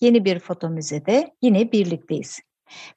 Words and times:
Yeni 0.00 0.24
bir 0.24 0.38
foto 0.38 0.68
müzede 0.68 1.34
yine 1.42 1.72
birlikteyiz. 1.72 2.40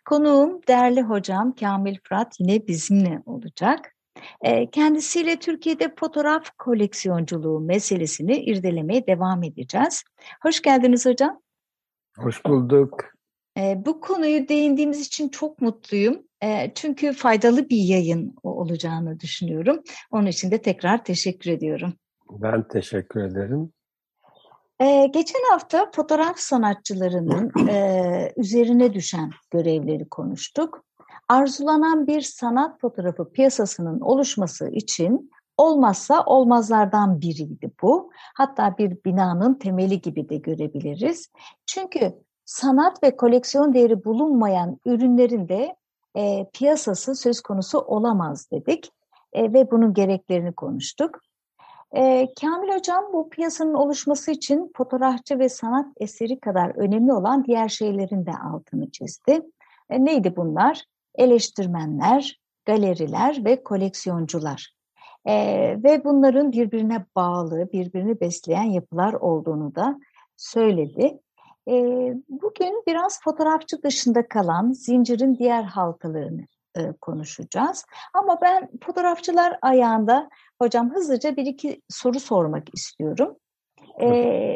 Konuğum 0.05 0.61
değerli 0.67 1.01
hocam 1.01 1.55
Kamil 1.55 1.97
Fırat 2.03 2.39
yine 2.39 2.67
bizimle 2.67 3.21
olacak. 3.25 3.95
Ee, 4.41 4.69
kendisiyle 4.69 5.39
Türkiye'de 5.39 5.93
fotoğraf 5.99 6.49
koleksiyonculuğu 6.57 7.59
meselesini 7.59 8.37
irdelemeye 8.37 9.07
devam 9.07 9.43
edeceğiz. 9.43 10.03
Hoş 10.41 10.61
geldiniz 10.61 11.05
hocam. 11.05 11.41
Hoş 12.17 12.45
bulduk. 12.45 13.03
Ee, 13.57 13.81
bu 13.85 13.99
konuyu 13.99 14.47
değindiğimiz 14.47 15.07
için 15.07 15.29
çok 15.29 15.61
mutluyum. 15.61 16.23
Ee, 16.43 16.71
çünkü 16.75 17.13
faydalı 17.13 17.69
bir 17.69 17.77
yayın 17.77 18.35
olacağını 18.43 19.19
düşünüyorum. 19.19 19.83
Onun 20.11 20.25
için 20.25 20.51
de 20.51 20.61
tekrar 20.61 21.05
teşekkür 21.05 21.51
ediyorum. 21.51 21.93
Ben 22.29 22.67
teşekkür 22.67 23.23
ederim. 23.23 23.73
Ee, 24.81 25.09
geçen 25.13 25.51
hafta 25.51 25.91
fotoğraf 25.95 26.39
sanatçılarının 26.39 27.51
e, 27.69 28.33
üzerine 28.37 28.93
düşen 28.93 29.29
görevleri 29.51 30.09
konuştuk. 30.09 30.83
Arzulanan 31.29 32.07
bir 32.07 32.21
sanat 32.21 32.81
fotoğrafı 32.81 33.31
piyasasının 33.31 33.99
oluşması 33.99 34.69
için 34.69 35.31
olmazsa 35.57 36.23
olmazlardan 36.25 37.21
biriydi 37.21 37.71
bu. 37.81 38.11
Hatta 38.35 38.77
bir 38.77 39.03
binanın 39.05 39.53
temeli 39.53 40.01
gibi 40.01 40.29
de 40.29 40.37
görebiliriz. 40.37 41.31
Çünkü 41.65 42.13
sanat 42.45 43.03
ve 43.03 43.15
koleksiyon 43.15 43.73
değeri 43.73 44.05
bulunmayan 44.05 44.79
ürünlerin 44.85 45.47
de 45.49 45.75
e, 46.15 46.49
piyasası 46.53 47.15
söz 47.15 47.41
konusu 47.41 47.79
olamaz 47.79 48.51
dedik 48.51 48.91
e, 49.33 49.53
ve 49.53 49.71
bunun 49.71 49.93
gereklerini 49.93 50.53
konuştuk. 50.53 51.19
E, 51.95 52.27
Kamil 52.41 52.73
Hocam 52.73 53.05
bu 53.13 53.29
piyasanın 53.29 53.73
oluşması 53.73 54.31
için 54.31 54.71
fotoğrafçı 54.77 55.39
ve 55.39 55.49
sanat 55.49 55.87
eseri 55.97 56.39
kadar 56.39 56.75
önemli 56.75 57.13
olan 57.13 57.45
diğer 57.45 57.69
şeylerin 57.69 58.25
de 58.25 58.31
altını 58.53 58.91
çizdi. 58.91 59.41
E, 59.89 60.05
neydi 60.05 60.35
bunlar? 60.35 60.83
Eleştirmenler, 61.15 62.41
galeriler 62.65 63.45
ve 63.45 63.63
koleksiyoncular. 63.63 64.73
E, 65.25 65.33
ve 65.83 66.03
bunların 66.03 66.51
birbirine 66.51 67.05
bağlı, 67.15 67.71
birbirini 67.73 68.19
besleyen 68.19 68.63
yapılar 68.63 69.13
olduğunu 69.13 69.75
da 69.75 69.99
söyledi. 70.37 71.19
E, 71.67 71.73
bugün 72.29 72.83
biraz 72.87 73.21
fotoğrafçı 73.23 73.83
dışında 73.83 74.27
kalan 74.27 74.71
zincirin 74.71 75.37
diğer 75.37 75.63
halkalarını 75.63 76.41
e, 76.77 76.91
konuşacağız. 77.01 77.85
Ama 78.13 78.41
ben 78.41 78.69
fotoğrafçılar 78.81 79.57
ayağında 79.61 80.29
hocam 80.61 80.93
hızlıca 80.93 81.35
bir 81.35 81.45
iki 81.45 81.81
soru 81.89 82.19
sormak 82.19 82.73
istiyorum. 82.73 83.35
E, 83.97 84.07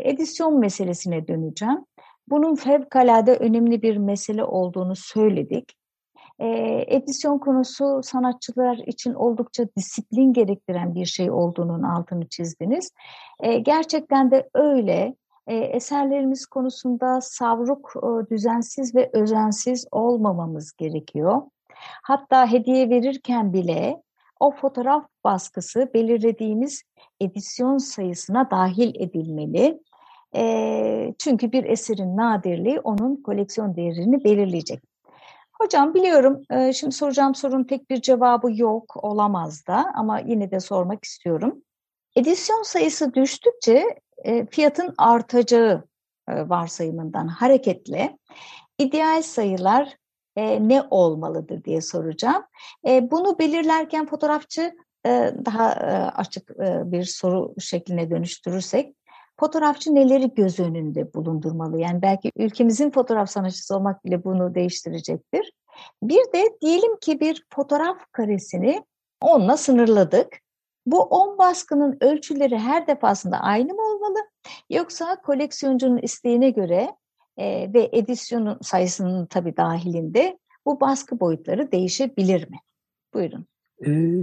edisyon 0.05 0.59
meselesine 0.59 1.27
döneceğim. 1.27 1.85
Bunun 2.29 2.55
fevkalade 2.55 3.35
önemli 3.35 3.81
bir 3.81 3.97
mesele 3.97 4.43
olduğunu 4.43 4.95
söyledik. 4.95 5.77
E, 6.39 6.47
edisyon 6.87 7.39
konusu 7.39 8.01
sanatçılar 8.03 8.77
için 8.77 9.13
oldukça 9.13 9.67
disiplin 9.77 10.33
gerektiren 10.33 10.95
bir 10.95 11.05
şey 11.05 11.31
olduğunun 11.31 11.83
altını 11.83 12.27
çizdiniz. 12.29 12.91
E, 13.39 13.57
gerçekten 13.57 14.31
de 14.31 14.49
öyle. 14.53 15.15
E, 15.47 15.55
eserlerimiz 15.55 16.45
konusunda 16.45 17.21
savruk, 17.21 17.93
e, 17.95 18.29
düzensiz 18.29 18.95
ve 18.95 19.09
özensiz 19.13 19.85
olmamamız 19.91 20.73
gerekiyor. 20.73 21.41
Hatta 22.03 22.51
hediye 22.51 22.89
verirken 22.89 23.53
bile 23.53 24.01
o 24.39 24.51
fotoğraf 24.51 25.05
baskısı 25.23 25.91
belirlediğimiz 25.93 26.83
edisyon 27.19 27.77
sayısına 27.77 28.51
dahil 28.51 29.01
edilmeli. 29.01 29.79
E, 30.35 31.13
çünkü 31.19 31.51
bir 31.51 31.63
eserin 31.63 32.17
nadirliği 32.17 32.79
onun 32.79 33.15
koleksiyon 33.15 33.75
değerini 33.75 34.23
belirleyecek. 34.23 34.81
Hocam 35.53 35.93
biliyorum 35.93 36.41
e, 36.51 36.73
şimdi 36.73 36.95
soracağım 36.95 37.35
sorunun 37.35 37.63
tek 37.63 37.89
bir 37.89 38.01
cevabı 38.01 38.51
yok 38.53 39.03
olamaz 39.03 39.67
da 39.67 39.91
ama 39.95 40.19
yine 40.19 40.51
de 40.51 40.59
sormak 40.59 41.03
istiyorum. 41.03 41.61
Edisyon 42.15 42.63
sayısı 42.63 43.13
düştükçe 43.13 43.99
e, 44.23 44.45
fiyatın 44.45 44.93
artacağı 44.97 45.83
e, 46.29 46.49
varsayımından 46.49 47.27
hareketle 47.27 48.17
ideal 48.79 49.21
sayılar 49.21 49.97
e, 50.37 50.67
ne 50.67 50.83
olmalıdır 50.89 51.63
diye 51.63 51.81
soracağım. 51.81 52.43
E, 52.87 53.11
bunu 53.11 53.39
belirlerken 53.39 54.05
fotoğrafçı 54.05 54.75
e, 55.05 55.33
daha 55.45 55.71
e, 55.71 56.11
açık 56.11 56.51
e, 56.51 56.91
bir 56.91 57.03
soru 57.03 57.53
şekline 57.59 58.09
dönüştürürsek 58.09 58.95
fotoğrafçı 59.39 59.95
neleri 59.95 60.33
göz 60.33 60.59
önünde 60.59 61.13
bulundurmalı? 61.13 61.79
Yani 61.79 62.01
belki 62.01 62.31
ülkemizin 62.37 62.91
fotoğraf 62.91 63.29
sanatçısı 63.29 63.75
olmak 63.75 64.05
bile 64.05 64.23
bunu 64.23 64.55
değiştirecektir. 64.55 65.51
Bir 66.03 66.33
de 66.33 66.57
diyelim 66.61 66.97
ki 66.99 67.19
bir 67.19 67.45
fotoğraf 67.55 67.97
karesini 68.11 68.83
onunla 69.21 69.57
sınırladık. 69.57 70.27
Bu 70.85 71.01
on 71.01 71.37
baskının 71.37 71.97
ölçüleri 72.01 72.57
her 72.57 72.87
defasında 72.87 73.37
aynı 73.37 73.73
mı 73.73 73.81
olmalı? 73.81 74.17
Yoksa 74.69 75.21
koleksiyoncunun 75.21 75.97
isteğine 75.97 76.49
göre 76.49 76.95
e, 77.37 77.73
ve 77.73 77.89
edisyonun 77.91 78.57
sayısının 78.61 79.25
tabii 79.25 79.57
dahilinde 79.57 80.39
bu 80.65 80.81
baskı 80.81 81.19
boyutları 81.19 81.71
değişebilir 81.71 82.49
mi? 82.49 82.57
Buyurun. 83.13 83.45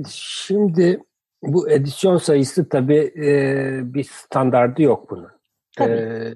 Şimdi 0.08 1.02
bu 1.42 1.70
edisyon 1.70 2.16
sayısı 2.16 2.68
tabii 2.68 3.12
e, 3.16 3.94
bir 3.94 4.04
standardı 4.04 4.82
yok 4.82 5.10
bunun. 5.10 5.30
Tabii. 5.76 5.92
E, 5.92 6.34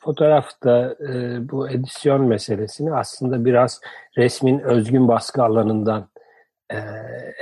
fotoğrafta 0.00 0.96
e, 1.08 1.48
bu 1.48 1.70
edisyon 1.70 2.24
meselesini 2.24 2.94
aslında 2.94 3.44
biraz 3.44 3.80
resmin 4.16 4.58
özgün 4.58 5.08
baskı 5.08 5.42
alanından 5.42 6.08
e, 6.70 6.76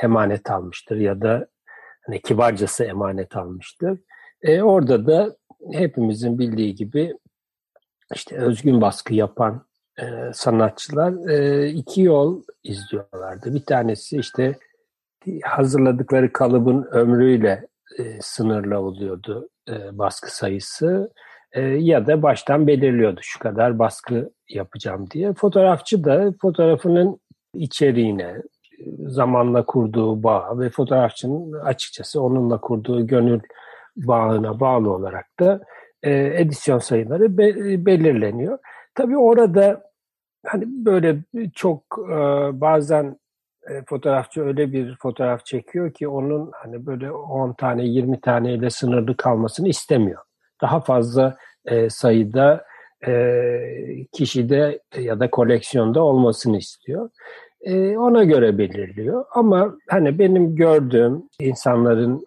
emanet 0.02 0.50
almıştır 0.50 0.96
ya 0.96 1.20
da 1.20 1.46
hani 2.06 2.22
kibarcası 2.22 2.84
emanet 2.84 3.36
almıştır. 3.36 3.98
E, 4.42 4.62
orada 4.62 5.06
da 5.06 5.36
hepimizin 5.72 6.38
bildiği 6.38 6.74
gibi 6.74 7.14
işte 8.14 8.36
özgün 8.36 8.80
baskı 8.80 9.14
yapan 9.14 9.64
e, 9.98 10.04
sanatçılar 10.34 11.28
e, 11.28 11.68
iki 11.68 12.02
yol 12.02 12.42
izliyorlardı. 12.64 13.54
Bir 13.54 13.64
tanesi 13.64 14.18
işte 14.18 14.58
hazırladıkları 15.42 16.32
kalıbın 16.32 16.82
ömrüyle 16.82 17.68
e, 17.98 18.20
sınırlı 18.20 18.78
oluyordu 18.78 19.48
e, 19.68 19.98
baskı 19.98 20.36
sayısı 20.36 21.12
e, 21.52 21.60
ya 21.60 22.06
da 22.06 22.22
baştan 22.22 22.66
belirliyordu 22.66 23.20
şu 23.22 23.38
kadar 23.38 23.78
baskı 23.78 24.30
yapacağım 24.48 25.10
diye. 25.10 25.34
Fotoğrafçı 25.34 26.04
da 26.04 26.32
fotoğrafının 26.40 27.20
içeriğine, 27.54 28.42
zamanla 28.98 29.66
kurduğu 29.66 30.22
bağ 30.22 30.58
ve 30.58 30.70
fotoğrafçının 30.70 31.52
açıkçası 31.52 32.22
onunla 32.22 32.60
kurduğu 32.60 33.06
gönül 33.06 33.40
bağına 33.96 34.60
bağlı 34.60 34.92
olarak 34.92 35.26
da 35.40 35.60
e, 36.02 36.12
edisyon 36.40 36.78
sayıları 36.78 37.38
be, 37.38 37.54
belirleniyor. 37.86 38.58
Tabii 38.94 39.18
orada 39.18 39.90
hani 40.46 40.64
böyle 40.66 41.18
çok 41.54 41.82
e, 42.10 42.14
bazen 42.60 43.18
e, 43.70 43.82
fotoğrafçı 43.88 44.42
öyle 44.42 44.72
bir 44.72 44.96
fotoğraf 44.96 45.46
çekiyor 45.46 45.92
ki 45.92 46.08
onun 46.08 46.50
hani 46.54 46.86
böyle 46.86 47.12
10 47.12 47.52
tane 47.52 47.84
20 47.84 48.20
taneyle 48.20 48.70
sınırlı 48.70 49.16
kalmasını 49.16 49.68
istemiyor. 49.68 50.22
Daha 50.60 50.80
fazla 50.80 51.36
e, 51.64 51.90
sayıda 51.90 52.64
e, 53.06 53.42
kişide 54.12 54.80
ya 54.98 55.20
da 55.20 55.30
koleksiyonda 55.30 56.02
olmasını 56.02 56.58
istiyor. 56.58 57.10
E, 57.60 57.98
ona 57.98 58.24
göre 58.24 58.58
belirliyor. 58.58 59.24
Ama 59.30 59.74
hani 59.88 60.18
benim 60.18 60.56
gördüğüm 60.56 61.22
insanların 61.40 62.26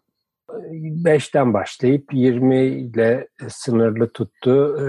5'ten 1.03 1.53
başlayıp 1.53 2.13
20 2.13 2.65
ile 2.65 3.27
sınırlı 3.47 4.11
tuttuğu 4.11 4.77
e, 4.77 4.85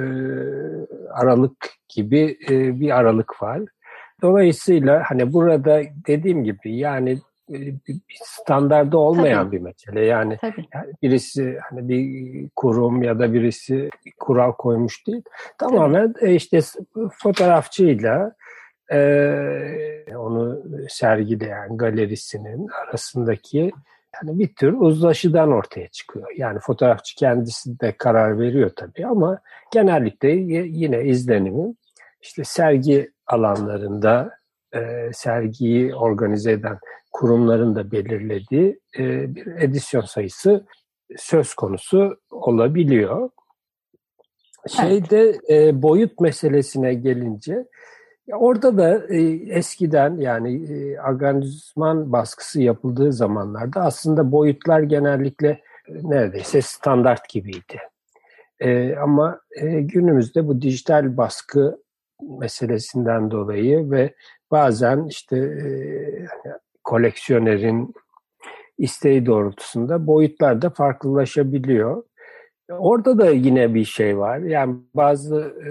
aralık 1.13 1.71
gibi 1.89 2.39
e, 2.51 2.81
bir 2.81 2.91
aralık 2.91 3.43
var. 3.43 3.61
Dolayısıyla 4.23 5.03
hani 5.07 5.33
burada 5.33 5.83
dediğim 6.07 6.45
gibi 6.45 6.77
yani 6.77 7.19
e, 7.51 7.59
bir 7.59 8.01
standarda 8.25 8.99
olmayan 8.99 9.45
Tabii. 9.45 9.57
bir 9.57 9.63
mesele. 9.63 10.05
Yani 10.05 10.39
Tabii. 10.41 10.67
birisi 11.03 11.59
hani 11.71 11.89
bir 11.89 12.49
kurum 12.57 13.03
ya 13.03 13.19
da 13.19 13.33
birisi 13.33 13.91
kural 14.21 14.53
koymuş 14.53 15.07
değil. 15.07 15.23
Tamamen 15.59 16.13
Tabii. 16.13 16.35
işte 16.35 16.61
fotoğrafçıyla 17.23 18.33
e, 18.93 20.17
onu 20.17 20.63
sergileyen 20.89 21.77
galerisinin 21.77 22.69
arasındaki 22.69 23.73
yani 24.15 24.39
bir 24.39 24.55
tür 24.55 24.73
uzlaşıdan 24.73 25.53
ortaya 25.53 25.89
çıkıyor. 25.89 26.27
Yani 26.37 26.59
fotoğrafçı 26.59 27.17
kendisi 27.17 27.81
de 27.81 27.93
karar 27.97 28.39
veriyor 28.39 28.71
tabii 28.77 29.07
ama 29.07 29.41
genellikle 29.73 30.31
yine 30.31 31.05
izlenimi 31.05 31.75
işte 32.23 32.45
sergi 32.45 33.13
alanlarında 33.27 34.31
e, 34.75 35.11
sergiyi 35.13 35.95
organize 35.95 36.53
eden 36.53 36.79
kurumların 37.13 37.75
da 37.75 37.91
belirlediği 37.93 38.81
e, 38.99 39.35
bir 39.35 39.47
edisyon 39.47 40.01
sayısı 40.03 40.67
söz 41.17 41.55
konusu 41.55 42.21
olabiliyor. 42.31 43.31
Şeyde 44.69 45.39
e, 45.51 45.83
boyut 45.83 46.21
meselesine 46.21 46.95
gelince 46.95 47.65
orada 48.33 48.79
da 48.79 49.07
e, 49.09 49.21
eskiden 49.51 50.17
yani 50.21 50.73
e, 50.73 50.99
agrandizman 50.99 52.13
baskısı 52.13 52.63
yapıldığı 52.63 53.13
zamanlarda 53.13 53.81
aslında 53.81 54.33
boyutlar 54.33 54.81
genellikle 54.81 55.49
e, 55.49 55.61
neredeyse 55.89 56.63
standart 56.63 57.29
gibiydi. 57.29 57.79
E, 58.61 58.97
ama 58.97 59.41
e, 59.61 59.81
günümüzde 59.81 60.49
bu 60.49 60.63
dijital 60.63 61.17
baskı 61.17 61.79
meselesinden 62.39 63.31
dolayı 63.31 63.91
ve 63.91 64.15
bazen 64.51 65.07
işte 65.07 65.37
e, 65.39 65.69
koleksiyonerin 66.85 67.95
isteği 68.79 69.27
doğrultusunda 69.27 70.07
boyutlar 70.07 70.63
da 70.63 70.71
farklılaşabiliyor. 70.71 72.03
Orada 72.71 73.19
da 73.19 73.31
yine 73.31 73.75
bir 73.75 73.85
şey 73.85 74.19
var. 74.19 74.39
Yani 74.39 74.77
bazı 74.95 75.55
e, 75.67 75.71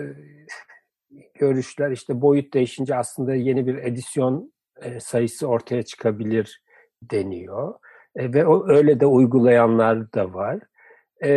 görüşler 1.44 1.92
işte 1.92 2.22
boyut 2.22 2.54
değişince 2.54 2.96
aslında 2.96 3.36
yeni 3.36 3.68
bir 3.68 3.76
edisyon 3.76 4.54
e, 4.82 5.00
sayısı 5.00 5.48
ortaya 5.48 5.84
çıkabilir 5.84 6.62
deniyor. 7.02 7.74
E, 8.16 8.34
ve 8.34 8.46
o, 8.46 8.70
öyle 8.70 9.00
de 9.00 9.06
uygulayanlar 9.06 10.14
da 10.14 10.34
var. 10.34 10.60
E, 11.22 11.30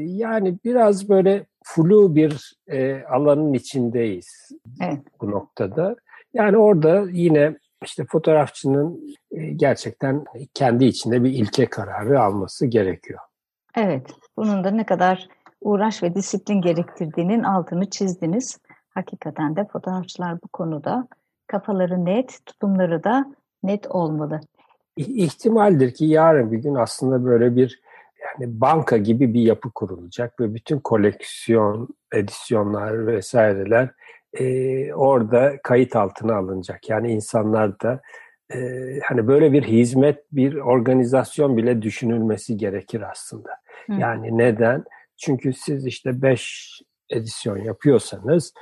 yani 0.00 0.58
biraz 0.64 1.08
böyle 1.08 1.46
flu 1.64 2.14
bir 2.14 2.56
e, 2.66 3.02
alanın 3.02 3.52
içindeyiz 3.52 4.50
evet. 4.82 5.00
bu 5.20 5.30
noktada. 5.30 5.96
Yani 6.34 6.56
orada 6.56 7.04
yine 7.10 7.58
işte 7.84 8.04
fotoğrafçının 8.04 9.16
gerçekten 9.56 10.24
kendi 10.54 10.84
içinde 10.84 11.24
bir 11.24 11.30
ilke 11.30 11.66
kararı 11.66 12.20
alması 12.20 12.66
gerekiyor. 12.66 13.20
Evet, 13.76 14.06
bunun 14.36 14.64
da 14.64 14.70
ne 14.70 14.86
kadar 14.86 15.28
uğraş 15.60 16.02
ve 16.02 16.14
disiplin 16.14 16.60
gerektirdiğinin 16.60 17.42
altını 17.42 17.90
çizdiniz. 17.90 18.58
Hakikaten 18.94 19.56
de 19.56 19.64
fotoğrafçılar 19.64 20.42
bu 20.42 20.48
konuda 20.48 21.08
kafaları 21.46 22.04
net, 22.04 22.46
tutumları 22.46 23.04
da 23.04 23.34
net 23.62 23.86
olmalı. 23.86 24.40
İhtimaldir 24.96 25.94
ki 25.94 26.04
yarın 26.04 26.52
bir 26.52 26.58
gün 26.58 26.74
aslında 26.74 27.24
böyle 27.24 27.56
bir 27.56 27.80
yani 28.24 28.60
banka 28.60 28.96
gibi 28.96 29.34
bir 29.34 29.40
yapı 29.40 29.70
kurulacak 29.70 30.40
ve 30.40 30.54
bütün 30.54 30.78
koleksiyon, 30.78 31.88
edisyonlar 32.14 33.06
vesaireler 33.06 33.90
e, 34.32 34.94
orada 34.94 35.52
kayıt 35.62 35.96
altına 35.96 36.36
alınacak. 36.36 36.90
Yani 36.90 37.12
insanlar 37.12 37.80
da 37.80 38.00
e, 38.54 38.58
hani 39.02 39.26
böyle 39.26 39.52
bir 39.52 39.62
hizmet, 39.62 40.32
bir 40.32 40.54
organizasyon 40.54 41.56
bile 41.56 41.82
düşünülmesi 41.82 42.56
gerekir 42.56 43.10
aslında. 43.10 43.50
Hı. 43.86 43.92
Yani 43.92 44.38
neden? 44.38 44.84
Çünkü 45.16 45.52
siz 45.52 45.86
işte 45.86 46.22
beş 46.22 46.72
edisyon 47.10 47.56
yapıyorsanız 47.56 48.54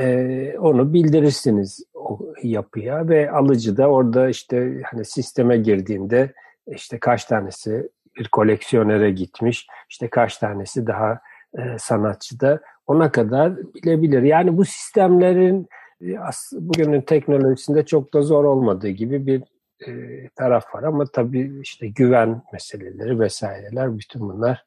e, 0.00 0.58
onu 0.58 0.92
bildirirsiniz 0.92 1.84
o 1.94 2.18
yapıya 2.42 3.08
ve 3.08 3.30
alıcı 3.30 3.76
da 3.76 3.88
orada 3.88 4.28
işte 4.28 4.82
hani 4.84 5.04
sisteme 5.04 5.56
girdiğinde 5.56 6.32
işte 6.66 6.98
kaç 6.98 7.24
tanesi 7.24 7.88
bir 8.18 8.28
koleksiyonere 8.28 9.10
gitmiş, 9.10 9.66
işte 9.90 10.08
kaç 10.08 10.38
tanesi 10.38 10.86
daha 10.86 11.20
e, 11.58 11.78
sanatçı 11.78 12.40
da 12.40 12.60
ona 12.86 13.12
kadar 13.12 13.56
bilebilir. 13.56 14.22
Yani 14.22 14.56
bu 14.56 14.64
sistemlerin 14.64 15.68
e, 16.02 16.14
bugünün 16.52 17.00
teknolojisinde 17.00 17.86
çok 17.86 18.14
da 18.14 18.22
zor 18.22 18.44
olmadığı 18.44 18.88
gibi 18.88 19.26
bir 19.26 19.42
e, 19.86 20.28
taraf 20.28 20.74
var 20.74 20.82
ama 20.82 21.04
tabii 21.06 21.60
işte 21.62 21.88
güven 21.88 22.42
meseleleri 22.52 23.20
vesaireler 23.20 23.98
bütün 23.98 24.22
bunlar 24.22 24.64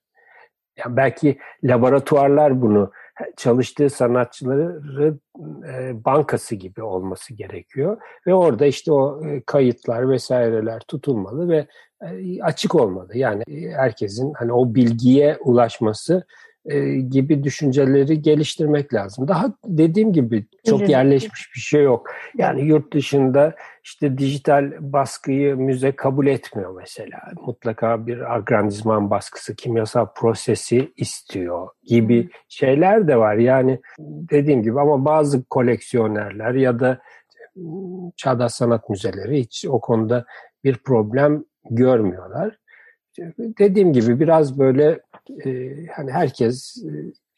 yani 0.77 0.97
belki 0.97 1.37
laboratuvarlar 1.63 2.61
bunu 2.61 2.91
çalıştığı 3.37 3.89
sanatçıları 3.89 5.17
e, 5.73 6.05
bankası 6.05 6.55
gibi 6.55 6.83
olması 6.83 7.33
gerekiyor 7.33 7.97
ve 8.27 8.33
orada 8.33 8.65
işte 8.65 8.91
o 8.91 9.25
e, 9.25 9.41
kayıtlar 9.41 10.09
vesaireler 10.09 10.79
tutulmalı 10.79 11.49
ve 11.49 11.67
e, 12.01 12.41
açık 12.41 12.75
olmalı. 12.75 13.17
Yani 13.17 13.43
e, 13.47 13.69
herkesin 13.69 14.33
hani 14.33 14.53
o 14.53 14.75
bilgiye 14.75 15.37
ulaşması 15.37 16.23
e, 16.65 16.95
gibi 16.95 17.43
düşünceleri 17.43 18.21
geliştirmek 18.21 18.93
lazım. 18.93 19.27
Daha 19.27 19.53
dediğim 19.65 20.13
gibi 20.13 20.45
çok 20.65 20.89
yerleşmiş 20.89 21.49
bir 21.55 21.59
şey 21.59 21.83
yok. 21.83 22.09
Yani 22.37 22.61
yurt 22.61 22.93
dışında 22.93 23.55
işte 23.83 24.17
dijital 24.17 24.71
baskıyı 24.79 25.57
müze 25.57 25.91
kabul 25.91 26.27
etmiyor 26.27 26.75
mesela. 26.75 27.19
Mutlaka 27.45 28.07
bir 28.07 28.35
agrandizman 28.35 29.09
baskısı, 29.09 29.55
kimyasal 29.55 30.07
prosesi 30.15 30.93
istiyor 30.97 31.67
gibi 31.83 32.29
şeyler 32.47 33.07
de 33.07 33.15
var. 33.15 33.35
Yani 33.35 33.79
dediğim 33.99 34.63
gibi 34.63 34.79
ama 34.79 35.05
bazı 35.05 35.45
koleksiyonerler 35.45 36.53
ya 36.53 36.79
da 36.79 37.01
çağdaş 38.17 38.51
sanat 38.51 38.89
müzeleri 38.89 39.39
hiç 39.39 39.65
o 39.69 39.79
konuda 39.79 40.25
bir 40.63 40.77
problem 40.77 41.43
görmüyorlar. 41.69 42.57
Dediğim 43.37 43.93
gibi 43.93 44.19
biraz 44.19 44.59
böyle 44.59 44.99
e, 45.45 45.71
hani 45.95 46.11
herkes 46.11 46.83
e, 46.83 46.89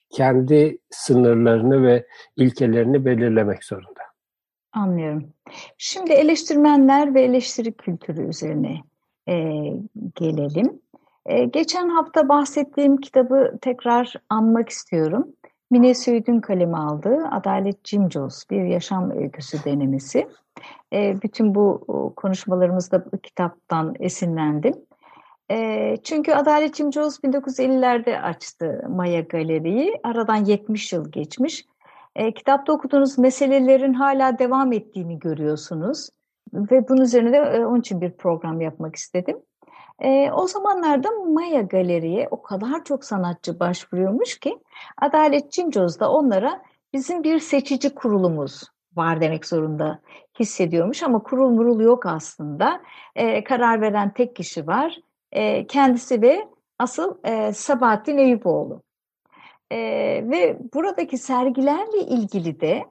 kendi 0.09 0.77
sınırlarını 0.89 1.83
ve 1.83 2.05
ilkelerini 2.35 3.05
belirlemek 3.05 3.63
zorunda. 3.63 4.01
Anlıyorum. 4.73 5.29
Şimdi 5.77 6.11
eleştirmenler 6.11 7.13
ve 7.13 7.21
eleştiri 7.21 7.71
kültürü 7.71 8.29
üzerine 8.29 8.77
e, 9.27 9.33
gelelim. 10.15 10.79
E, 11.25 11.45
geçen 11.45 11.89
hafta 11.89 12.29
bahsettiğim 12.29 12.97
kitabı 12.97 13.57
tekrar 13.61 14.13
anmak 14.29 14.69
istiyorum. 14.69 15.27
Mine 15.71 15.93
Söğüt'ün 15.93 16.41
kaleme 16.41 16.77
aldığı 16.77 17.27
Adalet 17.31 17.83
Cimcos 17.83 18.43
Bir 18.49 18.63
Yaşam 18.63 19.11
Öyküsü 19.11 19.63
denemesi. 19.63 20.27
E, 20.93 21.21
bütün 21.21 21.55
bu 21.55 21.83
konuşmalarımızda 22.15 23.05
bu 23.11 23.17
kitaptan 23.17 23.95
esinlendim. 23.99 24.73
E, 25.51 25.97
çünkü 26.03 26.31
Adalet 26.31 26.75
Cimcioğuz 26.75 27.17
1950'lerde 27.17 28.21
açtı 28.21 28.85
Maya 28.89 29.21
Galeri'yi. 29.21 29.99
Aradan 30.03 30.45
70 30.45 30.93
yıl 30.93 31.11
geçmiş. 31.11 31.65
E, 32.15 32.33
kitapta 32.33 32.73
okuduğunuz 32.73 33.17
meselelerin 33.17 33.93
hala 33.93 34.39
devam 34.39 34.73
ettiğini 34.73 35.19
görüyorsunuz. 35.19 36.09
Ve 36.53 36.89
bunun 36.89 37.01
üzerine 37.01 37.31
de 37.31 37.37
e, 37.37 37.65
onun 37.65 37.79
için 37.79 38.01
bir 38.01 38.11
program 38.11 38.61
yapmak 38.61 38.95
istedim. 38.95 39.37
E, 39.99 40.31
o 40.31 40.47
zamanlarda 40.47 41.11
Maya 41.11 41.61
Galeri'ye 41.61 42.27
o 42.31 42.41
kadar 42.41 42.83
çok 42.83 43.05
sanatçı 43.05 43.59
başvuruyormuş 43.59 44.39
ki 44.39 44.59
Adalet 45.01 45.51
Cimcoz 45.51 45.99
da 45.99 46.11
onlara 46.11 46.61
bizim 46.93 47.23
bir 47.23 47.39
seçici 47.39 47.95
kurulumuz 47.95 48.63
var 48.95 49.21
demek 49.21 49.45
zorunda 49.45 49.99
hissediyormuş 50.39 51.03
ama 51.03 51.23
kurul 51.23 51.49
murul 51.49 51.81
yok 51.81 52.05
aslında. 52.05 52.81
E, 53.15 53.43
karar 53.43 53.81
veren 53.81 54.13
tek 54.13 54.35
kişi 54.35 54.67
var 54.67 55.01
e, 55.31 55.67
kendisi 55.67 56.21
de 56.21 56.47
asıl 56.79 57.17
e, 57.23 57.53
Sabahattin 57.53 58.17
Eyüboğlu. 58.17 58.81
E, 59.71 59.77
ve 60.29 60.57
buradaki 60.73 61.17
sergilerle 61.17 61.99
ilgili 61.99 62.61
de 62.61 62.85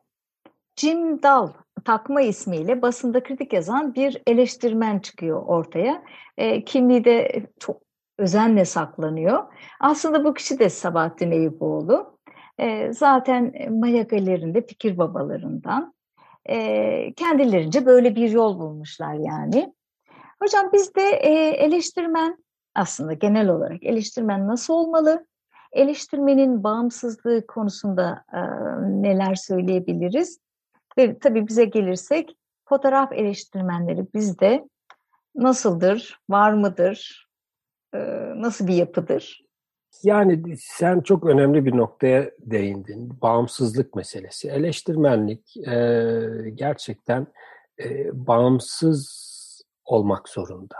Jim 0.76 1.22
Dal 1.22 1.48
takma 1.84 2.20
ismiyle 2.20 2.82
basında 2.82 3.22
kritik 3.22 3.52
yazan 3.52 3.94
bir 3.94 4.22
eleştirmen 4.26 4.98
çıkıyor 4.98 5.42
ortaya. 5.46 6.02
E, 6.38 6.64
kimliği 6.64 7.04
de 7.04 7.46
çok 7.58 7.82
özenle 8.18 8.64
saklanıyor. 8.64 9.44
Aslında 9.80 10.24
bu 10.24 10.34
kişi 10.34 10.58
de 10.58 10.68
Sabahattin 10.68 11.30
Eyüboğlu. 11.30 12.18
E, 12.58 12.92
zaten 12.92 13.52
Maya 13.70 14.02
Galeri'nde 14.02 14.66
fikir 14.66 14.98
babalarından. 14.98 15.94
E, 16.48 17.12
kendilerince 17.16 17.86
böyle 17.86 18.16
bir 18.16 18.30
yol 18.30 18.58
bulmuşlar 18.58 19.14
yani. 19.14 19.74
Hocam 20.42 20.72
bizde 20.72 21.02
e, 21.02 21.30
eleştirmen 21.48 22.44
aslında 22.74 23.12
genel 23.12 23.48
olarak 23.48 23.84
eleştirmen 23.84 24.48
nasıl 24.48 24.74
olmalı? 24.74 25.26
Eleştirmenin 25.72 26.64
bağımsızlığı 26.64 27.46
konusunda 27.46 28.24
e, 28.32 28.40
neler 29.02 29.34
söyleyebiliriz? 29.34 30.38
Ve 30.98 31.18
tabii 31.18 31.48
bize 31.48 31.64
gelirsek 31.64 32.36
fotoğraf 32.64 33.12
eleştirmenleri 33.12 34.06
bizde 34.14 34.68
nasıldır, 35.34 36.20
var 36.30 36.52
mıdır, 36.52 37.28
e, 37.94 37.98
nasıl 38.36 38.66
bir 38.66 38.74
yapıdır? 38.74 39.44
Yani 40.02 40.56
sen 40.56 41.00
çok 41.00 41.24
önemli 41.26 41.64
bir 41.64 41.76
noktaya 41.76 42.30
değindin. 42.38 43.20
Bağımsızlık 43.22 43.94
meselesi. 43.94 44.48
Eleştirmenlik 44.48 45.56
e, 45.56 46.50
gerçekten 46.54 47.26
e, 47.84 48.10
bağımsız 48.26 49.29
olmak 49.92 50.28
zorunda. 50.28 50.76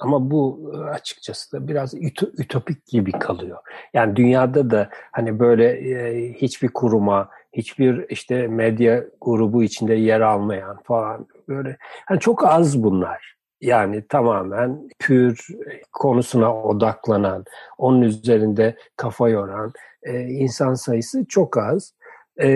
Ama 0.00 0.30
bu 0.30 0.72
e, 0.74 0.76
açıkçası 0.90 1.52
da 1.52 1.68
biraz 1.68 1.94
ütopik 2.38 2.86
gibi 2.86 3.12
kalıyor. 3.12 3.58
Yani 3.94 4.16
dünyada 4.16 4.70
da 4.70 4.90
hani 5.12 5.38
böyle 5.38 5.64
e, 5.70 6.32
hiçbir 6.32 6.68
kuruma, 6.68 7.28
hiçbir 7.52 8.06
işte 8.08 8.46
medya 8.46 9.04
grubu 9.20 9.62
içinde 9.62 9.94
yer 9.94 10.20
almayan 10.20 10.78
falan 10.84 11.26
böyle 11.48 11.76
hani 12.06 12.20
çok 12.20 12.44
az 12.44 12.82
bunlar. 12.82 13.36
Yani 13.60 14.06
tamamen 14.08 14.88
pür 14.98 15.46
konusuna 15.92 16.62
odaklanan, 16.62 17.44
onun 17.78 18.02
üzerinde 18.02 18.76
kafa 18.96 19.28
yoran 19.28 19.72
e, 20.02 20.20
insan 20.20 20.74
sayısı 20.74 21.24
çok 21.28 21.58
az. 21.58 21.94
E, 22.40 22.48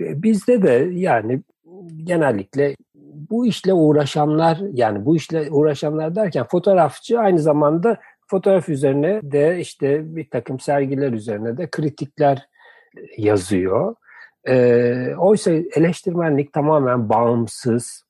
bizde 0.00 0.62
de 0.62 0.88
yani 0.92 1.42
genellikle 2.04 2.74
bu 3.14 3.46
işle 3.46 3.72
uğraşanlar 3.72 4.58
yani 4.72 5.04
bu 5.04 5.16
işle 5.16 5.50
uğraşanlar 5.50 6.16
derken 6.16 6.46
fotoğrafçı 6.50 7.18
aynı 7.18 7.38
zamanda 7.38 7.96
fotoğraf 8.26 8.68
üzerine 8.68 9.20
de 9.22 9.60
işte 9.60 10.16
bir 10.16 10.30
takım 10.30 10.60
sergiler 10.60 11.12
üzerine 11.12 11.56
de 11.56 11.70
kritikler 11.70 12.48
yazıyor. 13.16 13.94
E, 14.48 15.14
oysa 15.18 15.50
eleştirmenlik 15.50 16.52
tamamen 16.52 17.08
bağımsız 17.08 18.04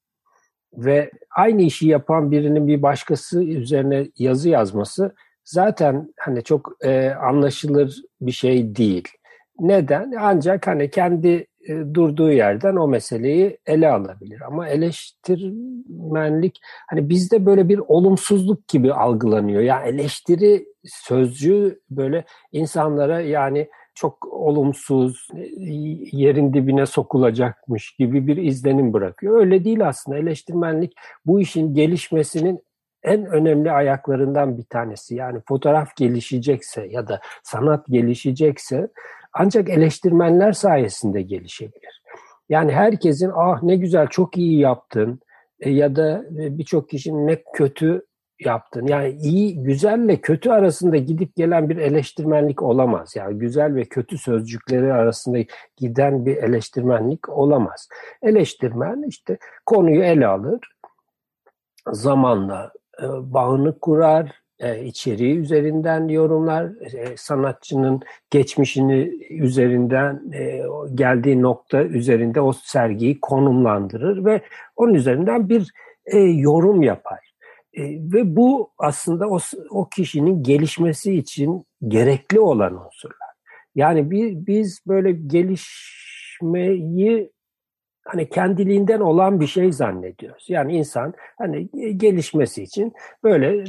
ve 0.76 1.10
aynı 1.36 1.62
işi 1.62 1.88
yapan 1.88 2.30
birinin 2.30 2.68
bir 2.68 2.82
başkası 2.82 3.44
üzerine 3.44 4.06
yazı 4.18 4.48
yazması 4.48 5.14
zaten 5.44 6.14
hani 6.18 6.44
çok 6.44 6.72
e, 6.84 7.10
anlaşılır 7.10 8.02
bir 8.20 8.32
şey 8.32 8.76
değil. 8.76 9.08
Neden? 9.60 10.12
Ancak 10.20 10.66
hani 10.66 10.90
kendi 10.90 11.46
e, 11.68 11.94
durduğu 11.94 12.32
yerden 12.32 12.76
o 12.76 12.88
meseleyi 12.88 13.58
ele 13.66 13.88
alabilir. 13.88 14.40
Ama 14.40 14.68
eleştirmenlik 14.68 16.60
hani 16.90 17.08
bizde 17.08 17.46
böyle 17.46 17.68
bir 17.68 17.78
olumsuzluk 17.78 18.68
gibi 18.68 18.92
algılanıyor. 18.92 19.62
Yani 19.62 19.88
eleştiri 19.88 20.66
sözcüğü 20.84 21.80
böyle 21.90 22.24
insanlara 22.52 23.20
yani 23.20 23.68
çok 23.94 24.26
olumsuz, 24.32 25.28
yerin 26.12 26.54
dibine 26.54 26.86
sokulacakmış 26.86 27.96
gibi 27.96 28.26
bir 28.26 28.36
izlenim 28.36 28.92
bırakıyor. 28.92 29.40
Öyle 29.40 29.64
değil 29.64 29.88
aslında. 29.88 30.18
Eleştirmenlik 30.18 30.92
bu 31.26 31.40
işin 31.40 31.74
gelişmesinin 31.74 32.60
en 33.02 33.26
önemli 33.26 33.72
ayaklarından 33.72 34.58
bir 34.58 34.62
tanesi. 34.64 35.14
Yani 35.14 35.40
fotoğraf 35.48 35.96
gelişecekse 35.96 36.86
ya 36.86 37.08
da 37.08 37.20
sanat 37.42 37.86
gelişecekse 37.86 38.88
ancak 39.34 39.68
eleştirmenler 39.68 40.52
sayesinde 40.52 41.22
gelişebilir. 41.22 42.02
Yani 42.48 42.72
herkesin 42.72 43.30
ah 43.34 43.62
ne 43.62 43.76
güzel 43.76 44.06
çok 44.06 44.36
iyi 44.36 44.60
yaptın 44.60 45.20
e, 45.60 45.70
ya 45.70 45.96
da 45.96 46.24
e, 46.38 46.58
birçok 46.58 46.88
kişinin 46.88 47.26
ne 47.26 47.42
kötü 47.54 48.02
yaptın. 48.40 48.86
Yani 48.86 49.10
iyi, 49.10 49.62
güzelle 49.62 50.20
kötü 50.20 50.50
arasında 50.50 50.96
gidip 50.96 51.36
gelen 51.36 51.68
bir 51.68 51.76
eleştirmenlik 51.76 52.62
olamaz. 52.62 53.16
Yani 53.16 53.38
güzel 53.38 53.74
ve 53.74 53.84
kötü 53.84 54.18
sözcükleri 54.18 54.92
arasında 54.92 55.38
giden 55.76 56.26
bir 56.26 56.36
eleştirmenlik 56.36 57.28
olamaz. 57.28 57.88
Eleştirmen 58.22 59.08
işte 59.08 59.38
konuyu 59.66 60.02
ele 60.02 60.26
alır, 60.26 60.60
zamanla 61.92 62.72
e, 63.02 63.06
bağını 63.06 63.78
kurar, 63.78 64.43
e, 64.58 64.84
içeriği 64.84 65.38
üzerinden 65.38 66.08
yorumlar, 66.08 66.64
e, 66.94 67.16
sanatçının 67.16 68.00
geçmişini 68.30 69.12
üzerinden 69.30 70.32
e, 70.34 70.62
geldiği 70.94 71.42
nokta 71.42 71.82
üzerinde 71.82 72.40
o 72.40 72.52
sergiyi 72.52 73.20
konumlandırır 73.20 74.24
ve 74.24 74.42
onun 74.76 74.94
üzerinden 74.94 75.48
bir 75.48 75.72
e, 76.06 76.18
yorum 76.18 76.82
yapar. 76.82 77.34
Ve 78.12 78.36
bu 78.36 78.70
aslında 78.78 79.28
o, 79.70 79.88
kişinin 79.88 80.42
gelişmesi 80.42 81.14
için 81.14 81.64
gerekli 81.88 82.40
olan 82.40 82.72
unsurlar. 82.72 83.28
Yani 83.74 84.10
biz 84.46 84.80
böyle 84.86 85.12
gelişmeyi 85.12 87.30
hani 88.04 88.28
kendiliğinden 88.28 89.00
olan 89.00 89.40
bir 89.40 89.46
şey 89.46 89.72
zannediyoruz. 89.72 90.46
Yani 90.48 90.76
insan 90.76 91.14
hani 91.38 91.68
gelişmesi 91.96 92.62
için 92.62 92.92
böyle 93.24 93.66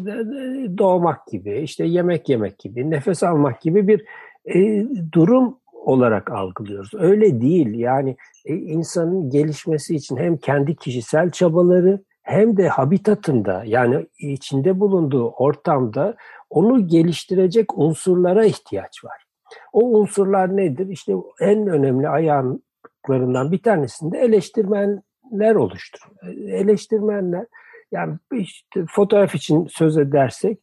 doğmak 0.77 1.27
gibi, 1.27 1.59
işte 1.59 1.85
yemek 1.85 2.29
yemek 2.29 2.59
gibi, 2.59 2.89
nefes 2.89 3.23
almak 3.23 3.61
gibi 3.61 3.87
bir 3.87 4.05
e, 4.45 4.85
durum 5.11 5.57
olarak 5.71 6.31
algılıyoruz. 6.31 6.91
Öyle 6.93 7.41
değil. 7.41 7.79
Yani 7.79 8.17
e, 8.45 8.55
insanın 8.55 9.29
gelişmesi 9.29 9.95
için 9.95 10.17
hem 10.17 10.37
kendi 10.37 10.75
kişisel 10.75 11.29
çabaları 11.29 12.03
hem 12.23 12.57
de 12.57 12.67
habitatında 12.67 13.63
yani 13.65 14.05
içinde 14.19 14.79
bulunduğu 14.79 15.29
ortamda 15.29 16.15
onu 16.49 16.87
geliştirecek 16.87 17.77
unsurlara 17.77 18.45
ihtiyaç 18.45 19.05
var. 19.05 19.25
O 19.73 19.99
unsurlar 19.99 20.57
nedir? 20.57 20.87
İşte 20.87 21.13
en 21.39 21.67
önemli 21.67 22.09
ayağın 22.09 22.63
haklarından 23.05 23.51
bir 23.51 23.63
tanesinde 23.63 24.19
eleştirmenler 24.19 25.55
oluşturur. 25.55 26.27
Eleştirmenler 26.47 27.45
yani 27.91 28.17
işte 28.31 28.85
fotoğraf 28.89 29.35
için 29.35 29.67
söz 29.67 29.97
edersek 29.97 30.59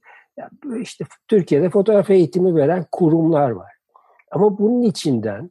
işte 0.81 1.05
Türkiye'de 1.29 1.71
fotoğraf 1.71 2.11
eğitimi 2.11 2.55
veren 2.55 2.87
kurumlar 2.93 3.51
var. 3.51 3.73
Ama 4.31 4.59
bunun 4.59 4.83
içinden 4.83 5.51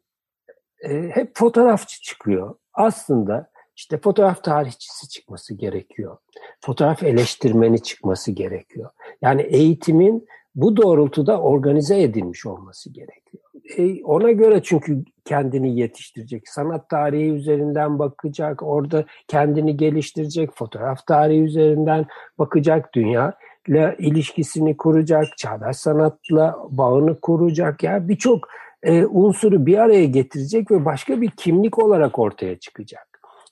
e, 0.82 1.10
hep 1.10 1.32
fotoğrafçı 1.36 2.02
çıkıyor. 2.02 2.56
Aslında 2.74 3.52
işte 3.76 3.98
fotoğraf 3.98 4.44
tarihçisi 4.44 5.10
çıkması 5.10 5.54
gerekiyor. 5.54 6.18
Fotoğraf 6.62 7.04
eleştirmeni 7.04 7.84
çıkması 7.84 8.32
gerekiyor. 8.32 8.90
Yani 9.22 9.42
eğitimin 9.42 10.28
bu 10.56 10.78
doğrultuda 10.78 11.42
organize 11.42 12.02
edilmiş 12.02 12.46
olması 12.46 12.94
gerekiyor. 12.94 13.44
E, 13.78 14.04
ona 14.04 14.32
göre 14.32 14.62
çünkü 14.64 15.04
kendini 15.26 15.80
yetiştirecek. 15.80 16.50
Sanat 16.50 16.90
tarihi 16.90 17.32
üzerinden 17.32 18.00
bakacak, 18.00 18.64
orada 18.64 19.06
kendini 19.28 19.78
geliştirecek, 19.78 20.50
fotoğraf 20.56 21.08
tarihi 21.08 21.42
üzerinden 21.42 22.06
bakacak, 22.40 22.94
dünya 22.94 23.34
ile 23.68 23.96
ilişkisini 24.00 24.78
kuracak, 24.78 25.38
çağdaş 25.38 25.78
sanatla 25.78 26.58
bağını 26.70 27.20
kuracak. 27.20 27.84
Yani 27.84 28.10
birçok 28.10 28.48
e, 28.84 29.06
unsuru 29.06 29.66
bir 29.66 29.78
araya 29.78 30.06
getirecek 30.06 30.72
ve 30.72 30.86
başka 30.86 31.22
bir 31.22 31.30
kimlik 31.30 31.80
olarak 31.80 32.20
ortaya 32.20 32.60
çıkacak. 32.60 33.08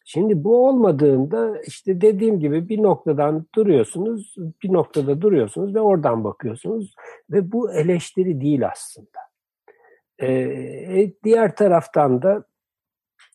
Şimdi 0.05 0.43
bu 0.43 0.67
olmadığında 0.67 1.61
işte 1.67 2.01
dediğim 2.01 2.39
gibi 2.39 2.69
bir 2.69 2.83
noktadan 2.83 3.45
duruyorsunuz, 3.55 4.35
bir 4.63 4.73
noktada 4.73 5.21
duruyorsunuz 5.21 5.75
ve 5.75 5.79
oradan 5.81 6.23
bakıyorsunuz 6.23 6.93
ve 7.31 7.51
bu 7.51 7.73
eleştiri 7.73 8.41
değil 8.41 8.67
aslında. 8.67 9.28
Ee, 10.21 11.11
diğer 11.23 11.55
taraftan 11.55 12.21
da 12.21 12.43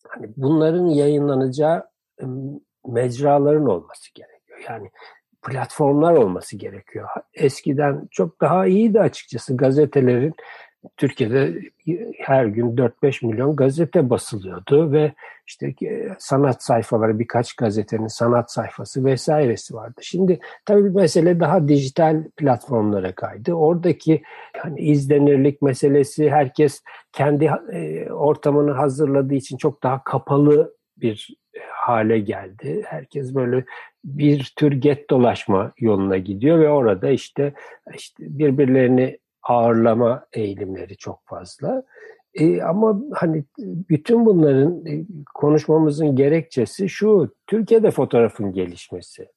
hani 0.09 0.27
bunların 0.37 0.87
yayınlanacağı 0.87 1.85
mecraların 2.87 3.67
olması 3.67 4.15
gerekiyor. 4.15 4.59
Yani 4.69 4.91
platformlar 5.43 6.13
olması 6.13 6.57
gerekiyor. 6.57 7.09
Eskiden 7.35 8.09
çok 8.11 8.41
daha 8.41 8.67
iyiydi 8.67 9.01
açıkçası 9.01 9.57
gazetelerin 9.57 10.35
Türkiye'de 10.97 11.55
her 12.19 12.47
gün 12.47 12.77
4-5 12.77 13.27
milyon 13.27 13.57
gazete 13.57 14.11
basılıyordu 14.11 14.93
ve 14.93 15.13
işte 15.47 15.75
sanat 16.19 16.63
sayfaları 16.63 17.19
birkaç 17.19 17.55
gazetenin 17.55 18.07
sanat 18.07 18.53
sayfası 18.53 19.05
vesairesi 19.05 19.75
vardı. 19.75 20.01
Şimdi 20.03 20.41
tabii 20.67 20.91
mesele 20.91 21.41
daha 21.41 21.69
dijital 21.69 22.25
platformlara 22.37 23.15
kaydı. 23.15 23.53
Oradaki 23.53 24.23
hani 24.57 24.81
izlenirlik 24.81 25.63
meselesi 25.63 26.31
herkes 26.31 26.83
kendi 27.13 27.51
e, 27.73 28.11
ortamını 28.13 28.73
hazırladığı 28.73 29.35
için 29.35 29.57
çok 29.57 29.83
daha 29.83 30.05
kapalı 30.05 30.75
bir 30.97 31.29
hale 31.71 32.19
geldi. 32.19 32.83
Herkes 32.87 33.35
böyle 33.35 33.65
bir 34.05 34.53
tür 34.57 34.73
get 34.73 35.11
dolaşma 35.11 35.73
yoluna 35.79 36.17
gidiyor 36.17 36.59
ve 36.59 36.69
orada 36.69 37.11
işte 37.11 37.53
işte 37.95 38.15
birbirlerini 38.19 39.19
ağırlama 39.45 40.27
eğilimleri 40.33 40.97
çok 40.97 41.21
fazla. 41.27 41.83
E, 42.35 42.63
ama 42.63 43.01
hani 43.13 43.45
bütün 43.59 44.27
bunların 44.27 44.87
e, 44.87 45.05
konuşmamızın 45.35 46.17
gerekçesi 46.17 46.89
şu, 46.89 47.35
Türkiye'de 47.47 47.91
fotoğrafın 47.91 48.53
gelişmesi. 48.53 49.29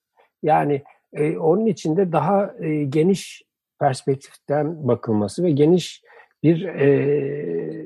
Yani 0.43 0.83
e, 1.13 1.37
onun 1.37 1.65
içinde 1.65 2.11
daha 2.11 2.53
e, 2.59 2.83
geniş 2.83 3.43
perspektiften 3.79 4.87
bakılması 4.87 5.43
ve 5.43 5.51
geniş 5.51 6.01
bir 6.43 6.65
e, 6.65 7.85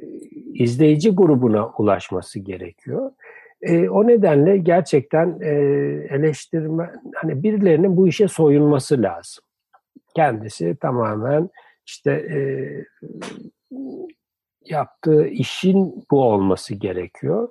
izleyici 0.53 1.15
grubuna 1.15 1.67
ulaşması 1.67 2.39
gerekiyor. 2.39 3.11
E, 3.61 3.89
o 3.89 4.07
nedenle 4.07 4.57
gerçekten 4.57 5.39
e, 5.41 5.49
eleştirme, 6.09 6.91
hani 7.15 7.43
birilerinin 7.43 7.97
bu 7.97 8.07
işe 8.07 8.27
soyunması 8.27 9.01
lazım. 9.01 9.43
Kendisi 10.15 10.75
tamamen 10.75 11.49
işte 11.91 12.11
e, 12.11 12.39
yaptığı 14.65 15.27
işin 15.27 16.05
bu 16.11 16.23
olması 16.23 16.75
gerekiyor. 16.75 17.49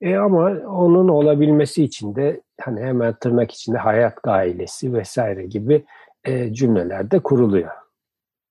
E 0.00 0.16
ama 0.16 0.44
onun 0.68 1.08
olabilmesi 1.08 1.84
için 1.84 2.14
de 2.16 2.40
hani 2.60 2.80
hemen 2.80 3.14
tırnak 3.14 3.52
içinde 3.52 3.78
hayat 3.78 4.22
gailesi 4.22 4.94
vesaire 4.94 5.46
gibi 5.46 5.84
e, 6.24 6.52
cümleler 6.54 7.10
de 7.10 7.18
kuruluyor. 7.18 7.70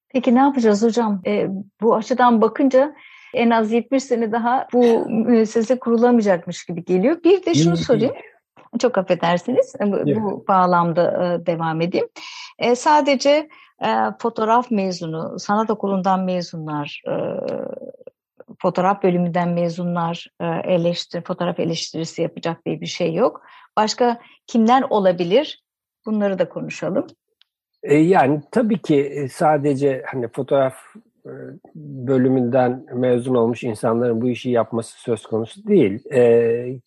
Peki 0.10 0.36
ne 0.36 0.40
yapacağız 0.40 0.84
hocam? 0.84 1.22
E, 1.26 1.48
bu 1.82 1.96
açıdan 1.96 2.42
bakınca 2.42 2.96
en 3.34 3.50
az 3.50 3.72
70 3.72 4.04
sene 4.04 4.32
daha 4.32 4.68
bu 4.74 5.10
müessese 5.10 5.80
kurulamayacakmış 5.80 6.66
gibi 6.66 6.86
geliyor. 6.86 7.24
Bir 7.24 7.46
de 7.46 7.54
şunu 7.54 7.78
sorayım. 7.78 8.14
Çok 8.80 8.98
affedersiniz. 8.98 9.76
Bu, 9.82 10.22
bu 10.22 10.46
bağlamda 10.48 11.04
e, 11.26 11.46
devam 11.46 11.82
edeyim. 11.82 12.08
E, 12.60 12.76
sadece 12.76 13.50
e, 13.84 13.90
fotoğraf 14.20 14.72
mezunu, 14.72 15.40
sanat 15.40 15.70
okulundan 15.70 16.24
mezunlar, 16.24 17.02
e, 17.08 17.14
fotoğraf 18.62 19.04
bölümünden 19.04 19.50
mezunlar 19.50 20.28
e, 20.40 20.46
eleştiri, 20.46 21.24
fotoğraf 21.24 21.60
eleştirisi 21.60 22.22
yapacak 22.22 22.66
diye 22.66 22.82
bir 22.82 22.86
şey 22.86 23.14
yok. 23.14 23.42
Başka 23.78 24.20
kimler 24.48 24.84
olabilir? 24.90 25.64
Bunları 26.06 26.40
da 26.40 26.50
konuşalım. 26.50 27.08
E, 27.84 27.96
yani 27.96 28.42
tabii 28.52 28.82
ki 28.82 29.02
e, 29.02 29.28
sadece 29.28 30.04
hani 30.12 30.28
fotoğraf 30.28 30.76
bölümünden 31.76 32.86
mezun 32.94 33.36
olmuş 33.36 33.64
insanların 33.64 34.22
bu 34.22 34.30
işi 34.30 34.50
yapması 34.50 35.02
söz 35.02 35.26
konusu 35.26 35.68
değil. 35.68 36.04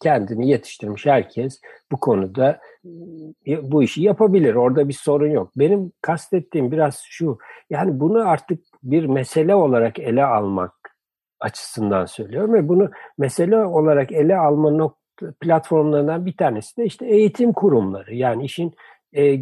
Kendini 0.03 0.49
yetiştirmiş 0.49 1.07
herkes 1.07 1.61
bu 1.93 2.01
konuda 2.01 2.61
bu 3.63 3.83
işi 3.83 4.03
yapabilir. 4.03 4.55
Orada 4.55 4.89
bir 4.89 4.93
sorun 4.93 5.31
yok. 5.31 5.51
Benim 5.57 5.93
kastettiğim 6.01 6.73
biraz 6.73 7.03
şu. 7.09 7.39
Yani 7.71 8.01
bunu 8.01 8.29
artık 8.29 8.61
bir 8.83 9.07
mesele 9.07 9.55
olarak 9.55 9.99
ele 9.99 10.25
almak 10.25 10.73
açısından 11.41 12.07
söylüyorum 12.07 12.53
ve 12.53 12.69
bunu 12.69 12.91
mesele 13.19 13.59
olarak 13.59 14.13
ele 14.13 14.37
alma 14.37 14.71
nokta, 14.71 15.35
platformlarından 15.41 16.27
bir 16.27 16.37
tanesi 16.37 16.77
de 16.77 16.85
işte 16.85 17.07
eğitim 17.07 17.53
kurumları. 17.53 18.15
Yani 18.15 18.45
işin 18.45 18.75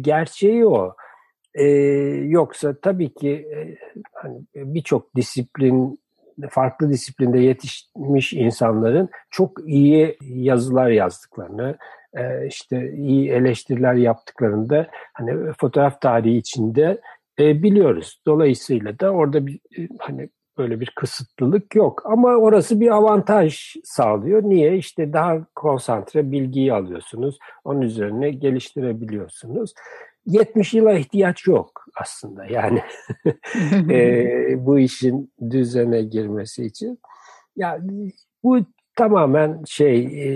gerçeği 0.01 0.67
o. 0.67 0.95
E, 1.55 1.65
yoksa 2.27 2.75
tabii 2.81 3.13
ki 3.13 3.29
e, 3.29 3.77
hani 4.13 4.41
birçok 4.55 5.15
disiplin, 5.15 5.99
farklı 6.49 6.89
disiplinde 6.89 7.39
yetişmiş 7.39 8.33
insanların 8.33 9.09
çok 9.29 9.67
iyi 9.67 10.17
yazılar 10.21 10.89
yazdıklarını, 10.89 11.77
e, 12.13 12.47
işte 12.47 12.93
iyi 12.93 13.29
eleştiriler 13.29 13.93
yaptıklarını 13.93 14.69
da 14.69 14.87
hani 15.13 15.53
fotoğraf 15.59 16.01
tarihi 16.01 16.37
içinde 16.37 17.01
e, 17.39 17.63
biliyoruz. 17.63 18.21
Dolayısıyla 18.27 18.99
da 18.99 19.11
orada 19.11 19.47
bir 19.47 19.55
e, 19.55 19.87
hani 19.99 20.29
böyle 20.57 20.79
bir 20.79 20.93
kısıtlılık 20.95 21.75
yok. 21.75 22.01
Ama 22.05 22.29
orası 22.29 22.79
bir 22.79 22.89
avantaj 22.95 23.75
sağlıyor. 23.83 24.43
Niye? 24.43 24.77
İşte 24.77 25.13
daha 25.13 25.45
konsantre 25.55 26.31
bilgiyi 26.31 26.73
alıyorsunuz. 26.73 27.37
Onun 27.63 27.81
üzerine 27.81 28.31
geliştirebiliyorsunuz. 28.31 29.73
70 30.25 30.73
yıla 30.73 30.93
ihtiyaç 30.93 31.47
yok 31.47 31.85
aslında 31.95 32.45
yani 32.45 32.81
e, 33.93 34.65
bu 34.65 34.79
işin 34.79 35.33
düzene 35.49 36.01
girmesi 36.01 36.65
için. 36.65 36.99
Ya 37.55 37.79
bu 38.43 38.59
tamamen 38.95 39.63
şey 39.63 39.99
e, 39.99 40.27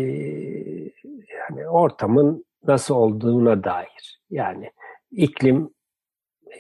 yani 1.40 1.68
ortamın 1.70 2.46
nasıl 2.68 2.96
olduğuna 2.96 3.64
dair. 3.64 4.22
Yani 4.30 4.72
iklim 5.12 5.70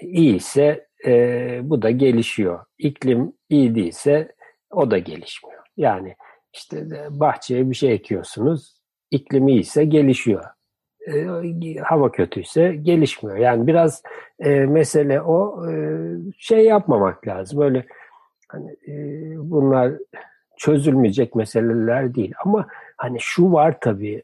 iyiyse 0.02 0.87
e, 1.06 1.60
bu 1.64 1.82
da 1.82 1.92
gelişiyor. 1.92 2.66
İklim 2.78 3.34
iyi 3.50 3.76
değilse 3.76 4.36
o 4.72 4.92
da 4.92 4.98
gelişmiyor. 4.98 5.64
Yani 5.78 6.16
işte 6.54 6.86
bahçeye 7.10 7.70
bir 7.70 7.76
şey 7.76 7.94
ekiyorsunuz, 7.94 8.82
iklim 9.12 9.48
iyiyse 9.48 9.86
gelişiyor 9.86 10.44
e, 11.08 11.76
hava 11.84 12.12
kötüyse 12.12 12.76
gelişmiyor. 12.76 13.38
Yani 13.38 13.68
biraz 13.68 14.04
e, 14.40 14.50
mesele 14.50 15.22
o 15.22 15.68
e, 15.70 15.74
şey 16.38 16.66
yapmamak 16.66 17.28
lazım. 17.28 17.60
Böyle 17.60 17.86
hani 18.50 18.72
e, 18.88 18.94
bunlar 19.38 19.94
çözülmeyecek 20.58 21.36
meseleler 21.36 22.16
değil. 22.16 22.34
Ama 22.46 22.68
hani 22.98 23.18
şu 23.20 23.52
var 23.52 23.78
tabii 23.82 24.24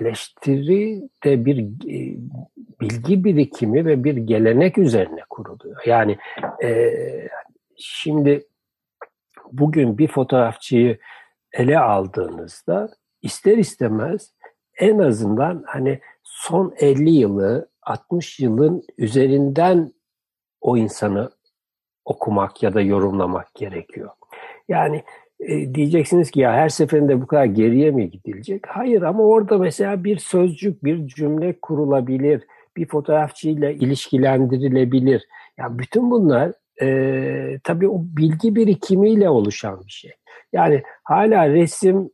eleştiri 0.00 1.02
de 1.24 1.44
bir 1.44 1.58
e, 1.58 2.16
bilgi 2.80 3.24
birikimi 3.24 3.84
ve 3.86 4.04
bir 4.04 4.16
gelenek 4.16 4.78
üzerine 4.78 5.20
kuruluyor. 5.30 5.82
Yani 5.86 6.18
e, 6.64 6.92
şimdi 7.76 8.46
bugün 9.52 9.98
bir 9.98 10.08
fotoğrafçıyı 10.08 10.98
ele 11.52 11.78
aldığınızda 11.78 12.88
ister 13.22 13.58
istemez 13.58 14.32
en 14.78 14.98
azından 14.98 15.64
hani 15.66 16.00
son 16.22 16.74
50 16.78 17.10
yılı 17.10 17.68
60 17.82 18.40
yılın 18.40 18.82
üzerinden 18.98 19.92
o 20.60 20.76
insanı 20.76 21.30
okumak 22.04 22.62
ya 22.62 22.74
da 22.74 22.80
yorumlamak 22.80 23.54
gerekiyor. 23.54 24.10
Yani 24.68 25.04
e, 25.40 25.74
diyeceksiniz 25.74 26.30
ki 26.30 26.40
ya 26.40 26.52
her 26.52 26.68
seferinde 26.68 27.22
bu 27.22 27.26
kadar 27.26 27.44
geriye 27.44 27.90
mi 27.90 28.10
gidilecek? 28.10 28.62
Hayır 28.68 29.02
ama 29.02 29.22
orada 29.22 29.58
mesela 29.58 30.04
bir 30.04 30.18
sözcük, 30.18 30.84
bir 30.84 31.06
cümle 31.06 31.60
kurulabilir, 31.60 32.42
bir 32.76 32.88
fotoğrafçıyla 32.88 33.70
ilişkilendirilebilir. 33.70 35.26
Ya 35.58 35.78
bütün 35.78 36.10
bunlar 36.10 36.52
e, 36.82 37.58
tabii 37.64 37.88
o 37.88 38.02
bilgi 38.02 38.54
birikimiyle 38.54 39.28
oluşan 39.28 39.80
bir 39.86 39.92
şey. 39.92 40.12
Yani 40.52 40.82
hala 41.04 41.48
resim 41.48 42.10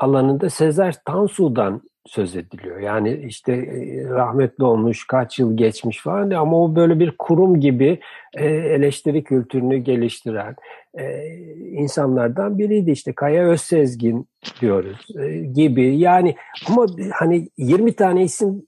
alanında 0.00 0.50
Sezer 0.50 0.94
Tansu'dan 1.04 1.82
söz 2.06 2.36
ediliyor. 2.36 2.80
Yani 2.80 3.24
işte 3.26 3.52
e, 3.52 4.04
rahmetli 4.08 4.64
olmuş, 4.64 5.06
kaç 5.06 5.38
yıl 5.38 5.56
geçmiş 5.56 6.02
falan 6.02 6.30
ama 6.30 6.62
o 6.62 6.76
böyle 6.76 6.98
bir 6.98 7.14
kurum 7.18 7.60
gibi 7.60 8.00
e, 8.34 8.46
eleştiri 8.46 9.24
kültürünü 9.24 9.76
geliştiren 9.76 10.56
e, 10.98 11.26
insanlardan 11.58 12.58
biriydi. 12.58 12.90
işte 12.90 13.12
Kaya 13.12 13.48
Özsezgin 13.48 14.28
diyoruz 14.60 15.06
gibi. 15.54 15.96
Yani 15.96 16.36
ama 16.68 16.86
hani 17.12 17.48
20 17.58 17.92
tane 17.92 18.22
isim 18.22 18.62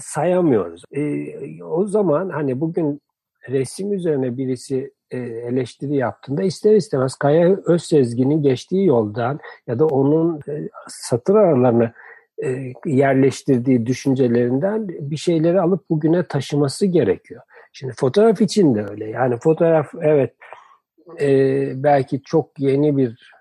sayamıyoruz. 0.00 0.82
O 1.64 1.86
zaman 1.86 2.28
hani 2.28 2.60
bugün 2.60 3.00
resim 3.48 3.92
üzerine 3.92 4.36
birisi 4.36 4.92
eleştiri 5.10 5.96
yaptığında 5.96 6.42
ister 6.42 6.74
istemez 6.74 7.14
Kaya 7.14 7.56
Özsezgin'in 7.66 8.42
geçtiği 8.42 8.86
yoldan 8.86 9.38
ya 9.66 9.78
da 9.78 9.86
onun 9.86 10.40
satır 10.88 11.34
aralarını 11.34 11.92
yerleştirdiği 12.86 13.86
düşüncelerinden 13.86 14.88
bir 14.88 15.16
şeyleri 15.16 15.60
alıp 15.60 15.90
bugüne 15.90 16.26
taşıması 16.26 16.86
gerekiyor. 16.86 17.42
Şimdi 17.72 17.92
fotoğraf 17.96 18.40
için 18.40 18.74
de 18.74 18.86
öyle. 18.90 19.06
Yani 19.06 19.36
fotoğraf 19.36 19.94
evet 20.00 20.34
belki 21.82 22.22
çok 22.22 22.58
yeni 22.58 22.96
bir 22.96 23.32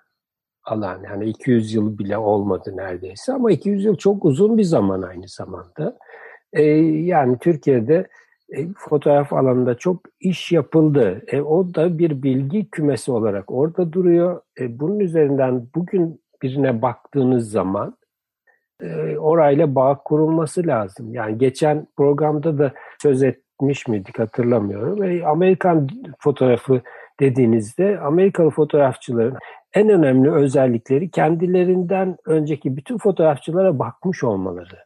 alan. 0.64 1.04
Yani 1.04 1.26
200 1.26 1.74
yıl 1.74 1.98
bile 1.98 2.18
olmadı 2.18 2.74
neredeyse 2.76 3.34
ama 3.34 3.52
200 3.52 3.86
yıl 3.86 3.96
çok 3.96 4.26
uzun 4.26 4.58
bir 4.58 4.64
zaman 4.64 5.02
aynı 5.02 5.28
zamanda. 5.28 5.98
yani 7.08 7.38
Türkiye'de 7.40 8.08
e, 8.52 8.68
fotoğraf 8.78 9.34
alanında 9.34 9.78
çok 9.78 10.02
iş 10.20 10.52
yapıldı. 10.52 11.22
E, 11.28 11.42
o 11.42 11.74
da 11.76 11.98
bir 11.98 12.24
bilgi 12.24 12.70
kümesi 12.70 13.12
olarak 13.12 13.52
orada 13.52 13.94
duruyor. 13.94 14.42
E, 14.60 14.80
bunun 14.80 15.00
üzerinden 15.00 15.68
bugün 15.76 16.22
birine 16.42 16.82
baktığınız 16.82 17.52
zaman 17.52 17.98
e, 18.82 19.18
orayla 19.18 19.76
bağ 19.76 19.98
kurulması 20.06 20.68
lazım. 20.68 21.14
Yani 21.14 21.38
geçen 21.38 21.88
programda 21.98 22.58
da 22.58 22.72
söz 23.02 23.24
etmiş 23.24 23.88
miydik 23.88 24.20
hatırlamıyorum. 24.20 25.04
E, 25.04 25.26
Amerikan 25.26 25.88
fotoğrafı 26.20 26.82
dediğinizde 27.20 28.00
Amerikalı 28.00 28.50
fotoğrafçıların 28.50 29.38
en 29.74 29.90
önemli 29.90 30.32
özellikleri 30.32 31.12
kendilerinden 31.12 32.18
önceki 32.26 32.78
bütün 32.78 32.98
fotoğrafçılara 32.98 33.80
bakmış 33.80 34.24
olmaları. 34.24 34.78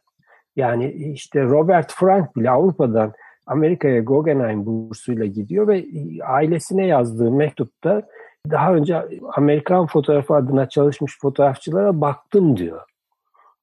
Yani 0.56 0.92
işte 0.92 1.42
Robert 1.42 1.92
Frank 1.92 2.36
bile 2.36 2.50
Avrupa'dan 2.50 3.12
Amerika'ya 3.46 4.00
Guggenheim 4.00 4.66
bursuyla 4.66 5.26
gidiyor 5.26 5.68
ve 5.68 5.84
ailesine 6.24 6.86
yazdığı 6.86 7.30
mektupta 7.30 8.02
daha 8.50 8.74
önce 8.74 9.02
Amerikan 9.36 9.86
fotoğrafı 9.86 10.34
adına 10.34 10.68
çalışmış 10.68 11.18
fotoğrafçılara 11.20 12.00
baktım 12.00 12.56
diyor. 12.56 12.80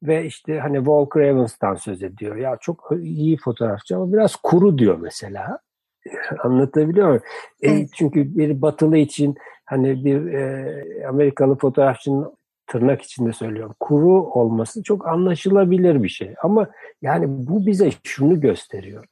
Ve 0.04 0.26
işte 0.26 0.60
hani 0.60 0.78
Walker 0.78 1.22
Evans'tan 1.22 1.76
söz 1.76 2.04
ediyor. 2.04 2.36
Ya 2.36 2.58
çok 2.62 2.90
iyi 3.02 3.38
fotoğrafçı 3.38 3.96
ama 3.96 4.14
biraz 4.14 4.36
kuru 4.36 4.78
diyor 4.78 4.98
mesela. 5.02 5.60
Anlatabiliyor 6.44 7.08
muyum? 7.08 7.24
E, 7.62 7.88
çünkü 7.88 8.38
bir 8.38 8.62
batılı 8.62 8.98
için 8.98 9.36
hani 9.66 10.06
bir 10.06 10.34
e, 10.34 11.08
Amerikalı 11.08 11.58
fotoğrafçının 11.58 12.36
tırnak 12.68 13.02
içinde 13.02 13.34
söylüyorum 13.34 13.76
kuru 13.80 14.24
olması 14.24 14.84
çok 14.84 15.08
anlaşılabilir 15.08 16.04
bir 16.04 16.10
şey. 16.10 16.34
Ama 16.44 16.68
yani 17.02 17.26
bu 17.28 17.66
bize 17.66 17.90
şunu 18.04 18.42
gösteriyor 18.42 19.06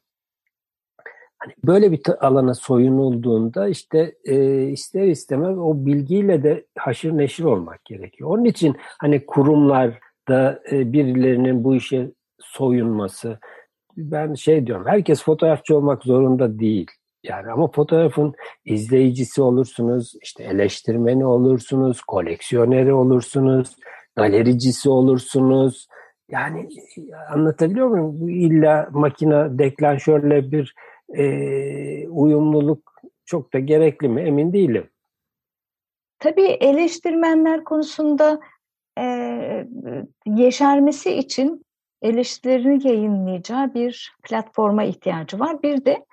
Hani 1.39 1.53
böyle 1.63 1.91
bir 1.91 2.01
alana 2.21 2.53
soyunulduğunda 2.53 3.67
işte 3.67 4.15
e, 4.25 4.63
ister 4.63 5.03
istemez 5.03 5.57
o 5.57 5.85
bilgiyle 5.85 6.43
de 6.43 6.65
haşır 6.77 7.17
neşir 7.17 7.43
olmak 7.43 7.85
gerekiyor. 7.85 8.29
Onun 8.29 8.45
için 8.45 8.75
hani 8.99 9.25
kurumlarda 10.29 10.59
e, 10.71 10.93
birilerinin 10.93 11.63
bu 11.63 11.75
işe 11.75 12.11
soyunması 12.39 13.39
ben 13.97 14.33
şey 14.33 14.67
diyorum 14.67 14.87
herkes 14.87 15.23
fotoğrafçı 15.23 15.77
olmak 15.77 16.03
zorunda 16.03 16.59
değil. 16.59 16.87
Yani 17.23 17.51
ama 17.51 17.71
fotoğrafın 17.71 18.33
izleyicisi 18.65 19.41
olursunuz, 19.41 20.13
işte 20.21 20.43
eleştirmeni 20.43 21.25
olursunuz, 21.25 22.01
koleksiyoneri 22.01 22.93
olursunuz, 22.93 23.75
galericisi 24.15 24.89
olursunuz. 24.89 25.87
Yani 26.29 26.69
anlatabiliyor 27.33 27.87
muyum? 27.87 28.21
Bu 28.21 28.29
illa 28.29 28.87
makine 28.91 29.59
deklanşörle 29.59 30.51
bir 30.51 30.75
e, 31.17 31.23
uyumluluk 32.07 32.93
çok 33.25 33.53
da 33.53 33.59
gerekli 33.59 34.09
mi 34.09 34.21
emin 34.21 34.53
değilim. 34.53 34.89
Tabii 36.19 36.47
eleştirmenler 36.47 37.63
konusunda 37.63 38.39
e, 38.97 39.67
yeşermesi 40.25 41.11
için 41.11 41.65
eleştirilerini 42.01 42.87
yayınlayacağı 42.87 43.73
bir 43.73 44.13
platforma 44.23 44.83
ihtiyacı 44.83 45.39
var. 45.39 45.63
Bir 45.63 45.85
de 45.85 46.05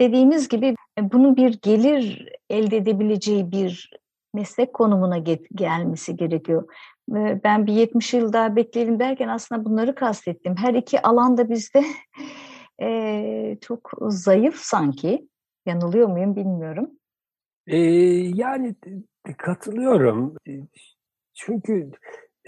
dediğimiz 0.00 0.48
gibi 0.48 0.74
bunun 1.00 1.36
bir 1.36 1.58
gelir 1.62 2.28
elde 2.50 2.76
edebileceği 2.76 3.50
bir 3.50 3.90
meslek 4.34 4.72
konumuna 4.72 5.18
gelmesi 5.54 6.16
gerekiyor. 6.16 6.68
Ben 7.44 7.66
bir 7.66 7.72
70 7.72 8.14
yıl 8.14 8.32
daha 8.32 8.56
bekleyelim 8.56 9.00
derken 9.00 9.28
aslında 9.28 9.64
bunları 9.64 9.94
kastettim. 9.94 10.56
Her 10.56 10.74
iki 10.74 11.02
alanda 11.02 11.50
bizde 11.50 11.84
e, 12.82 13.58
çok 13.60 13.90
zayıf 14.00 14.56
sanki. 14.56 15.28
Yanılıyor 15.66 16.08
muyum 16.08 16.36
bilmiyorum. 16.36 16.90
Ee, 17.66 17.76
yani 18.34 18.74
katılıyorum. 19.38 20.34
Çünkü 21.36 21.90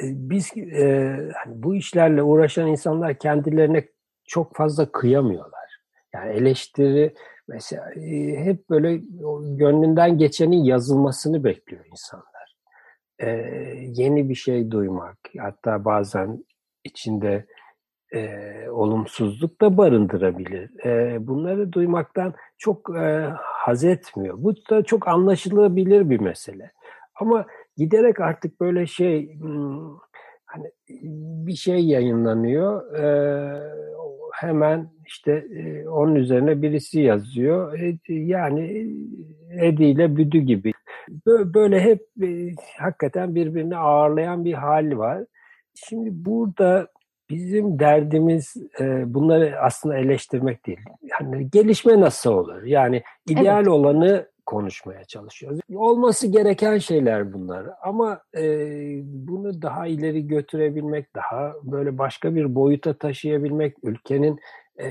biz 0.03 0.57
e, 0.57 1.15
hani 1.35 1.63
bu 1.63 1.75
işlerle 1.75 2.23
uğraşan 2.23 2.67
insanlar 2.67 3.19
kendilerine 3.19 3.89
çok 4.25 4.57
fazla 4.57 4.93
kıyamıyorlar. 4.93 5.81
Yani 6.15 6.33
eleştiri 6.33 7.15
mesela 7.49 7.91
e, 7.91 8.37
hep 8.45 8.71
böyle 8.71 9.01
gönlünden 9.57 10.19
geçenin 10.19 10.65
yazılmasını 10.65 11.45
bekliyor 11.45 11.85
insanlar. 11.91 12.57
E, 13.19 13.29
yeni 13.77 14.29
bir 14.29 14.35
şey 14.35 14.71
duymak, 14.71 15.19
hatta 15.39 15.85
bazen 15.85 16.45
içinde 16.85 17.47
e, 18.13 18.29
olumsuzluk 18.71 19.61
da 19.61 19.77
barındırabilir. 19.77 20.87
E, 20.87 21.27
bunları 21.27 21.73
duymaktan 21.73 22.35
çok 22.59 22.97
e, 22.97 23.29
haz 23.43 23.85
etmiyor. 23.85 24.35
Bu 24.39 24.55
da 24.71 24.83
çok 24.83 25.09
anlaşılabilir 25.09 26.11
bir 26.11 26.21
mesele. 26.21 26.73
Ama 27.15 27.47
giderek 27.79 28.21
artık 28.21 28.61
böyle 28.61 28.87
şey 28.87 29.39
hmm, 29.41 29.97
hani 30.45 30.71
bir 31.47 31.55
şey 31.55 31.87
yayınlanıyor 31.87 32.95
e, 32.95 33.07
hemen 34.33 34.91
işte 35.07 35.33
e, 35.33 35.89
onun 35.89 36.15
üzerine 36.15 36.63
birisi 36.63 37.01
yazıyor 37.01 37.79
e, 37.79 37.99
yani 38.09 38.87
Edi 39.61 39.85
ile 39.85 40.17
Büdü 40.17 40.39
gibi 40.39 40.73
böyle 41.27 41.81
hep 41.81 42.07
e, 42.23 42.55
hakikaten 42.79 43.35
birbirini 43.35 43.77
ağırlayan 43.77 44.45
bir 44.45 44.55
hal 44.55 44.99
var. 44.99 45.25
Şimdi 45.75 46.11
burada 46.13 46.89
bizim 47.31 47.79
derdimiz 47.79 48.57
e, 48.81 49.15
bunları 49.15 49.61
aslında 49.61 49.97
eleştirmek 49.97 50.67
değil. 50.67 50.81
Yani 51.21 51.51
gelişme 51.51 52.01
nasıl 52.01 52.33
olur? 52.33 52.63
Yani 52.63 53.03
ideal 53.29 53.59
evet. 53.59 53.69
olanı 53.69 54.27
konuşmaya 54.49 55.05
çalışıyoruz. 55.05 55.61
Olması 55.75 56.27
gereken 56.27 56.79
şeyler 56.79 57.33
bunlar 57.33 57.67
ama 57.83 58.21
e, 58.37 58.43
bunu 59.03 59.63
daha 59.63 59.87
ileri 59.87 60.27
götürebilmek, 60.27 61.15
daha 61.15 61.55
böyle 61.63 61.99
başka 61.99 62.35
bir 62.35 62.55
boyuta 62.55 62.95
taşıyabilmek, 62.95 63.77
ülkenin 63.83 64.39
e, 64.81 64.89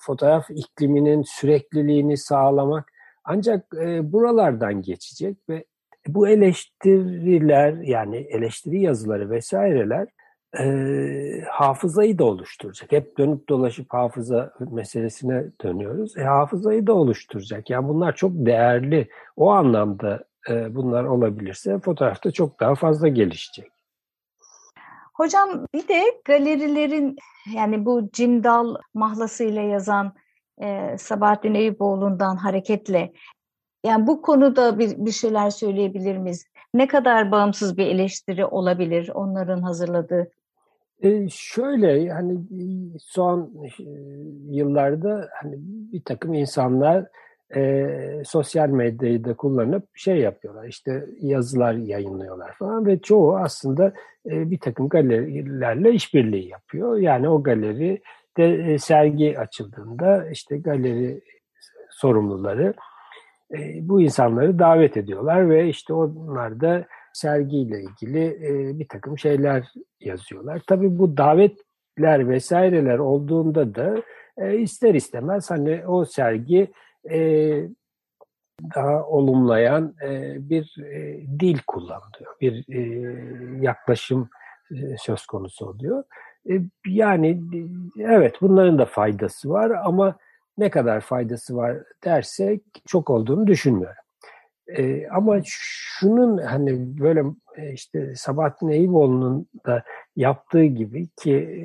fotoğraf 0.00 0.50
ikliminin 0.50 1.22
sürekliliğini 1.22 2.16
sağlamak 2.16 2.92
ancak 3.24 3.74
e, 3.74 4.12
buralardan 4.12 4.82
geçecek 4.82 5.36
ve 5.48 5.64
bu 6.06 6.28
eleştiriler 6.28 7.72
yani 7.72 8.16
eleştiri 8.16 8.80
yazıları 8.80 9.30
vesaireler 9.30 10.08
e, 10.58 11.44
hafızayı 11.50 12.18
da 12.18 12.24
oluşturacak. 12.24 12.92
Hep 12.92 13.18
dönüp 13.18 13.48
dolaşıp 13.48 13.92
hafıza 13.94 14.52
meselesine 14.70 15.44
dönüyoruz. 15.62 16.16
E, 16.16 16.22
hafızayı 16.22 16.86
da 16.86 16.92
oluşturacak. 16.92 17.70
Yani 17.70 17.88
bunlar 17.88 18.16
çok 18.16 18.32
değerli. 18.34 19.08
O 19.36 19.50
anlamda 19.50 20.24
e, 20.48 20.74
bunlar 20.74 21.04
olabilirse 21.04 21.78
fotoğrafta 21.78 22.30
çok 22.30 22.60
daha 22.60 22.74
fazla 22.74 23.08
gelişecek. 23.08 23.72
Hocam 25.14 25.66
bir 25.74 25.88
de 25.88 26.02
galerilerin 26.24 27.16
yani 27.54 27.84
bu 27.84 28.10
Cimdal 28.12 28.76
mahlasıyla 28.94 29.62
yazan 29.62 30.12
e, 30.62 30.98
Sabahattin 30.98 31.54
Eyüboğlu'ndan 31.54 32.36
hareketle 32.36 33.12
yani 33.84 34.06
bu 34.06 34.22
konuda 34.22 34.78
bir, 34.78 34.96
bir 34.96 35.10
şeyler 35.10 35.50
söyleyebilir 35.50 36.16
miyiz? 36.16 36.46
Ne 36.74 36.88
kadar 36.88 37.30
bağımsız 37.30 37.78
bir 37.78 37.86
eleştiri 37.86 38.44
olabilir 38.44 39.10
onların 39.14 39.62
hazırladığı 39.62 40.30
e 41.02 41.28
şöyle 41.30 41.92
yani 41.92 42.38
son 43.00 43.52
yıllarda 44.48 45.28
hani 45.42 45.54
bir 45.92 46.02
takım 46.04 46.34
insanlar 46.34 47.06
e, 47.56 47.86
sosyal 48.24 48.68
medyayı 48.68 49.24
da 49.24 49.34
kullanıp 49.34 49.88
şey 49.94 50.16
yapıyorlar 50.16 50.68
işte 50.68 51.06
yazılar 51.20 51.72
yayınlıyorlar 51.72 52.52
falan 52.52 52.86
ve 52.86 52.98
çoğu 52.98 53.36
aslında 53.36 53.92
e, 54.26 54.50
bir 54.50 54.58
takım 54.58 54.88
galerilerle 54.88 55.92
işbirliği 55.92 56.48
yapıyor. 56.48 56.96
Yani 56.96 57.28
o 57.28 57.42
galeri 57.42 58.02
de 58.36 58.54
e, 58.54 58.78
sergi 58.78 59.38
açıldığında 59.38 60.30
işte 60.30 60.58
galeri 60.58 61.20
sorumluları 61.90 62.74
e, 63.54 63.88
bu 63.88 64.00
insanları 64.00 64.58
davet 64.58 64.96
ediyorlar 64.96 65.50
ve 65.50 65.68
işte 65.68 65.92
onlar 65.92 66.60
da 66.60 66.86
sergiyle 67.12 67.82
ilgili 67.82 68.24
e, 68.24 68.78
bir 68.78 68.88
takım 68.88 69.18
şeyler 69.18 69.72
yazıyorlar. 70.00 70.62
Tabii 70.66 70.98
bu 70.98 71.16
davetler 71.16 72.28
vesaireler 72.28 72.98
olduğunda 72.98 73.74
da 73.74 74.02
e, 74.36 74.56
ister 74.56 74.94
istemez 74.94 75.50
hani 75.50 75.86
o 75.86 76.04
sergi 76.04 76.72
e, 77.10 77.20
daha 78.74 79.04
olumlayan 79.04 79.94
e, 80.04 80.36
bir 80.50 80.76
e, 80.84 81.20
dil 81.40 81.58
kullanılıyor. 81.66 82.36
Bir 82.40 82.74
e, 82.74 82.80
yaklaşım 83.60 84.28
e, 84.70 84.96
söz 84.98 85.26
konusu 85.26 85.66
oluyor. 85.66 86.04
E, 86.50 86.60
yani 86.86 87.42
evet 88.00 88.36
bunların 88.40 88.78
da 88.78 88.86
faydası 88.86 89.50
var 89.50 89.70
ama 89.70 90.16
ne 90.58 90.70
kadar 90.70 91.00
faydası 91.00 91.56
var 91.56 91.76
dersek 92.04 92.62
çok 92.86 93.10
olduğunu 93.10 93.46
düşünmüyorum. 93.46 94.02
E, 94.76 95.08
ama 95.08 95.40
şunun 95.44 96.38
hani 96.38 97.00
böyle 97.00 97.22
e, 97.56 97.72
işte 97.72 98.14
Sabahattin 98.14 98.68
Eyüboğlu'nun 98.68 99.46
da 99.66 99.82
yaptığı 100.16 100.64
gibi 100.64 101.08
ki 101.08 101.34
e, 101.34 101.60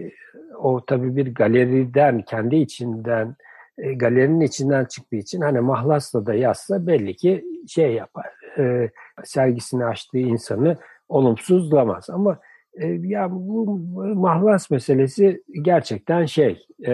o 0.55 0.85
tabii 0.85 1.15
bir 1.15 1.35
galeriden 1.35 2.21
kendi 2.21 2.55
içinden 2.55 3.35
e, 3.77 3.93
galerinin 3.93 4.41
içinden 4.41 4.85
çıktığı 4.85 5.15
için 5.15 5.41
hani 5.41 5.59
Mahlas'la 5.59 6.25
da 6.25 6.33
yazsa 6.33 6.87
belli 6.87 7.15
ki 7.15 7.45
şey 7.67 7.93
yapar 7.93 8.25
e, 8.57 8.89
sergisini 9.23 9.85
açtığı 9.85 10.17
insanı 10.17 10.77
olumsuzlamaz 11.09 12.09
ama 12.09 12.39
e, 12.73 12.87
ya 12.87 13.27
bu 13.31 13.79
mahlas 14.15 14.71
meselesi 14.71 15.43
gerçekten 15.61 16.25
şey 16.25 16.67
e, 16.87 16.93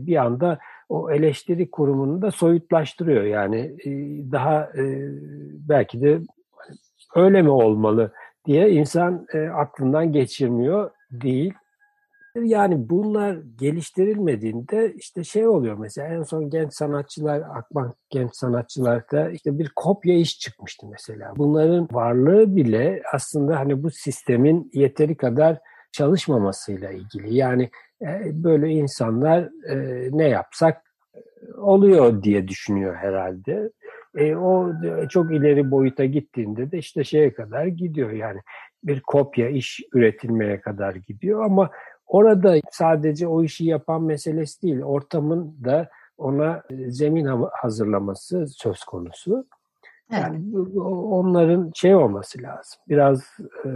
bir 0.00 0.16
anda 0.16 0.58
o 0.88 1.10
eleştiri 1.10 1.70
kurumunu 1.70 2.22
da 2.22 2.30
soyutlaştırıyor. 2.30 3.24
Yani 3.24 3.58
e, 3.84 3.90
daha 4.32 4.62
e, 4.62 5.08
belki 5.68 6.00
de 6.00 6.20
öyle 7.14 7.42
mi 7.42 7.50
olmalı 7.50 8.12
diye 8.46 8.70
insan 8.70 9.26
e, 9.32 9.48
aklından 9.48 10.12
geçirmiyor 10.12 10.90
değil. 11.10 11.54
Yani 12.42 12.90
bunlar 12.90 13.38
geliştirilmediğinde 13.58 14.94
işte 14.96 15.24
şey 15.24 15.48
oluyor 15.48 15.78
mesela 15.78 16.08
en 16.08 16.22
son 16.22 16.50
genç 16.50 16.72
sanatçılar, 16.74 17.40
Akbank 17.40 17.94
genç 18.10 18.36
sanatçılarda 18.36 19.30
işte 19.30 19.58
bir 19.58 19.70
kopya 19.76 20.14
iş 20.18 20.38
çıkmıştı 20.38 20.86
mesela. 20.90 21.32
Bunların 21.36 21.88
varlığı 21.92 22.56
bile 22.56 23.02
aslında 23.12 23.58
hani 23.60 23.82
bu 23.82 23.90
sistemin 23.90 24.70
yeteri 24.72 25.16
kadar 25.16 25.58
çalışmamasıyla 25.94 26.90
ilgili. 26.90 27.34
Yani 27.34 27.70
e, 28.02 28.44
böyle 28.44 28.68
insanlar 28.68 29.48
e, 29.68 30.08
ne 30.12 30.28
yapsak 30.28 30.82
e, 31.14 31.20
oluyor 31.56 32.22
diye 32.22 32.48
düşünüyor 32.48 32.94
herhalde. 32.94 33.70
E, 34.16 34.36
o 34.36 34.72
çok 35.08 35.32
ileri 35.32 35.70
boyuta 35.70 36.04
gittiğinde 36.04 36.70
de 36.70 36.78
işte 36.78 37.04
şeye 37.04 37.34
kadar 37.34 37.66
gidiyor 37.66 38.10
yani 38.10 38.40
bir 38.84 39.00
kopya 39.00 39.48
iş 39.48 39.80
üretilmeye 39.92 40.60
kadar 40.60 40.94
gidiyor 40.94 41.44
ama 41.44 41.70
orada 42.06 42.56
sadece 42.70 43.26
o 43.26 43.42
işi 43.42 43.64
yapan 43.64 44.02
meselesi 44.02 44.62
değil 44.62 44.82
ortamın 44.82 45.56
da 45.64 45.88
ona 46.18 46.62
zemin 46.88 47.26
hazırlaması 47.52 48.46
söz 48.48 48.84
konusu. 48.84 49.46
Evet. 50.10 50.22
Yani 50.22 50.58
onların 51.10 51.70
şey 51.74 51.94
olması 51.94 52.42
lazım. 52.42 52.80
Biraz 52.88 53.22
e, 53.64 53.68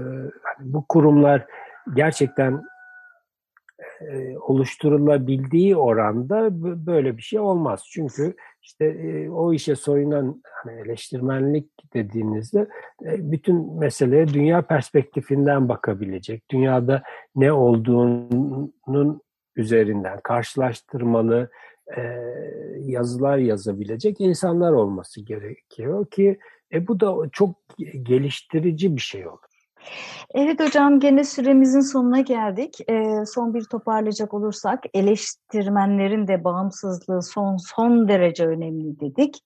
hani 0.43 0.73
bu 0.73 0.85
kurumlar 0.89 1.47
gerçekten 1.95 2.63
e, 4.01 4.39
oluşturulabildiği 4.39 5.77
oranda 5.77 6.49
böyle 6.87 7.17
bir 7.17 7.23
şey 7.23 7.41
olmaz. 7.41 7.85
Çünkü 7.91 8.35
işte 8.63 8.85
e, 8.85 9.31
o 9.31 9.53
işe 9.53 9.77
soyunan 9.77 10.43
hani 10.45 10.81
eleştirmenlik 10.81 11.95
dediğinizde 11.95 12.69
e, 13.05 13.33
bütün 13.33 13.79
meseleye 13.79 14.29
dünya 14.29 14.63
perspektifinden 14.63 15.69
bakabilecek. 15.69 16.51
Dünyada 16.51 17.03
ne 17.37 17.53
olduğunun 17.53 19.23
üzerinden 19.57 20.21
karşılaştırmalı 20.21 21.51
yazılar 22.79 23.39
yazabilecek 23.39 24.21
insanlar 24.21 24.73
olması 24.73 25.21
gerekiyor 25.21 26.07
ki 26.07 26.39
e, 26.73 26.87
bu 26.89 27.01
da 27.01 27.29
çok 27.33 27.55
geliştirici 28.03 28.97
bir 28.97 29.01
şey 29.01 29.29
olur. 29.29 29.48
Evet 30.35 30.61
hocam 30.61 31.01
gene 31.01 31.25
süremizin 31.25 31.81
sonuna 31.81 32.21
geldik. 32.21 32.91
E, 32.91 33.27
son 33.27 33.55
bir 33.55 33.65
toparlayacak 33.65 34.35
olursak 34.35 34.85
eleştirmenlerin 34.95 36.29
de 36.29 36.45
bağımsızlığı 36.45 37.23
son 37.23 37.57
son 37.57 38.09
derece 38.09 38.47
önemli 38.47 39.01
dedik. 39.01 39.41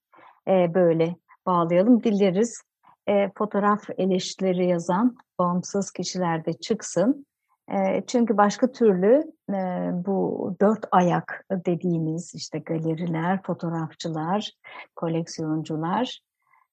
E, 0.48 0.74
böyle 0.74 1.16
bağlayalım. 1.46 2.02
Dileriz 2.02 2.62
e, 3.09 3.31
fotoğraf 3.38 3.83
eleştirileri 3.98 4.66
yazan 4.66 5.16
bağımsız 5.38 5.90
kişiler 5.90 6.44
de 6.44 6.52
çıksın. 6.52 7.26
E, 7.68 8.02
çünkü 8.07 8.37
başka 8.37 8.72
türlü 8.72 9.22
e, 9.50 9.90
bu 10.07 10.57
dört 10.61 10.85
ayak 10.90 11.46
dediğimiz 11.50 12.35
işte 12.35 12.59
galeriler, 12.59 13.42
fotoğrafçılar, 13.42 14.50
koleksiyoncular 14.96 16.20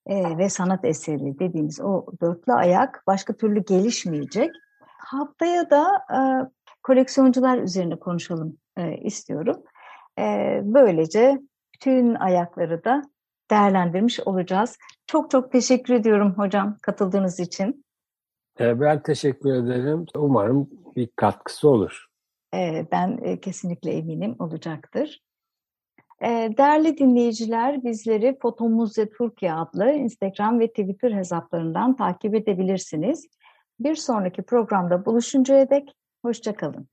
e, 0.06 0.38
ve 0.38 0.50
sanat 0.50 0.86
eseri 0.86 1.40
dediğimiz 1.40 1.82
o 1.82 2.06
dörtlü 2.22 2.54
ayak 2.54 3.04
başka 3.08 3.34
türlü 3.34 3.64
gelişmeyecek. 3.64 4.52
Haftaya 4.98 5.70
da 5.70 5.88
e, 6.14 6.20
koleksiyoncular 6.84 7.58
üzerine 7.58 7.96
konuşalım 7.96 8.58
e, 8.78 8.98
istiyorum. 8.98 9.64
E, 10.20 10.60
böylece 10.64 11.40
bütün 11.74 12.16
ayakları 12.16 12.84
da 12.84 13.02
değerlendirmiş 13.52 14.20
olacağız. 14.20 14.78
Çok 15.08 15.32
çok 15.32 15.52
teşekkür 15.52 15.94
ediyorum 15.94 16.34
hocam 16.38 16.78
katıldığınız 16.82 17.40
için. 17.40 17.86
E, 18.60 18.80
ben 18.80 19.04
teşekkür 19.04 19.54
ederim. 19.54 20.06
Umarım 20.16 20.70
bir 20.96 21.10
katkısı 21.16 21.70
olur. 21.70 22.06
E, 22.54 22.88
ben 22.92 23.20
e, 23.22 23.40
kesinlikle 23.40 23.92
eminim 23.92 24.36
olacaktır. 24.40 25.22
Ee, 26.24 26.50
değerli 26.58 26.98
dinleyiciler 26.98 27.84
bizleri 27.84 28.38
Fotomuzze 28.42 29.10
Türkiye 29.10 29.54
adlı 29.54 29.92
Instagram 29.92 30.60
ve 30.60 30.68
Twitter 30.68 31.12
hesaplarından 31.12 31.96
takip 31.96 32.36
edebilirsiniz. 32.36 33.28
Bir 33.80 33.96
sonraki 33.96 34.42
programda 34.42 35.06
buluşuncaya 35.06 35.70
dek 35.70 35.96
hoşçakalın. 36.22 36.88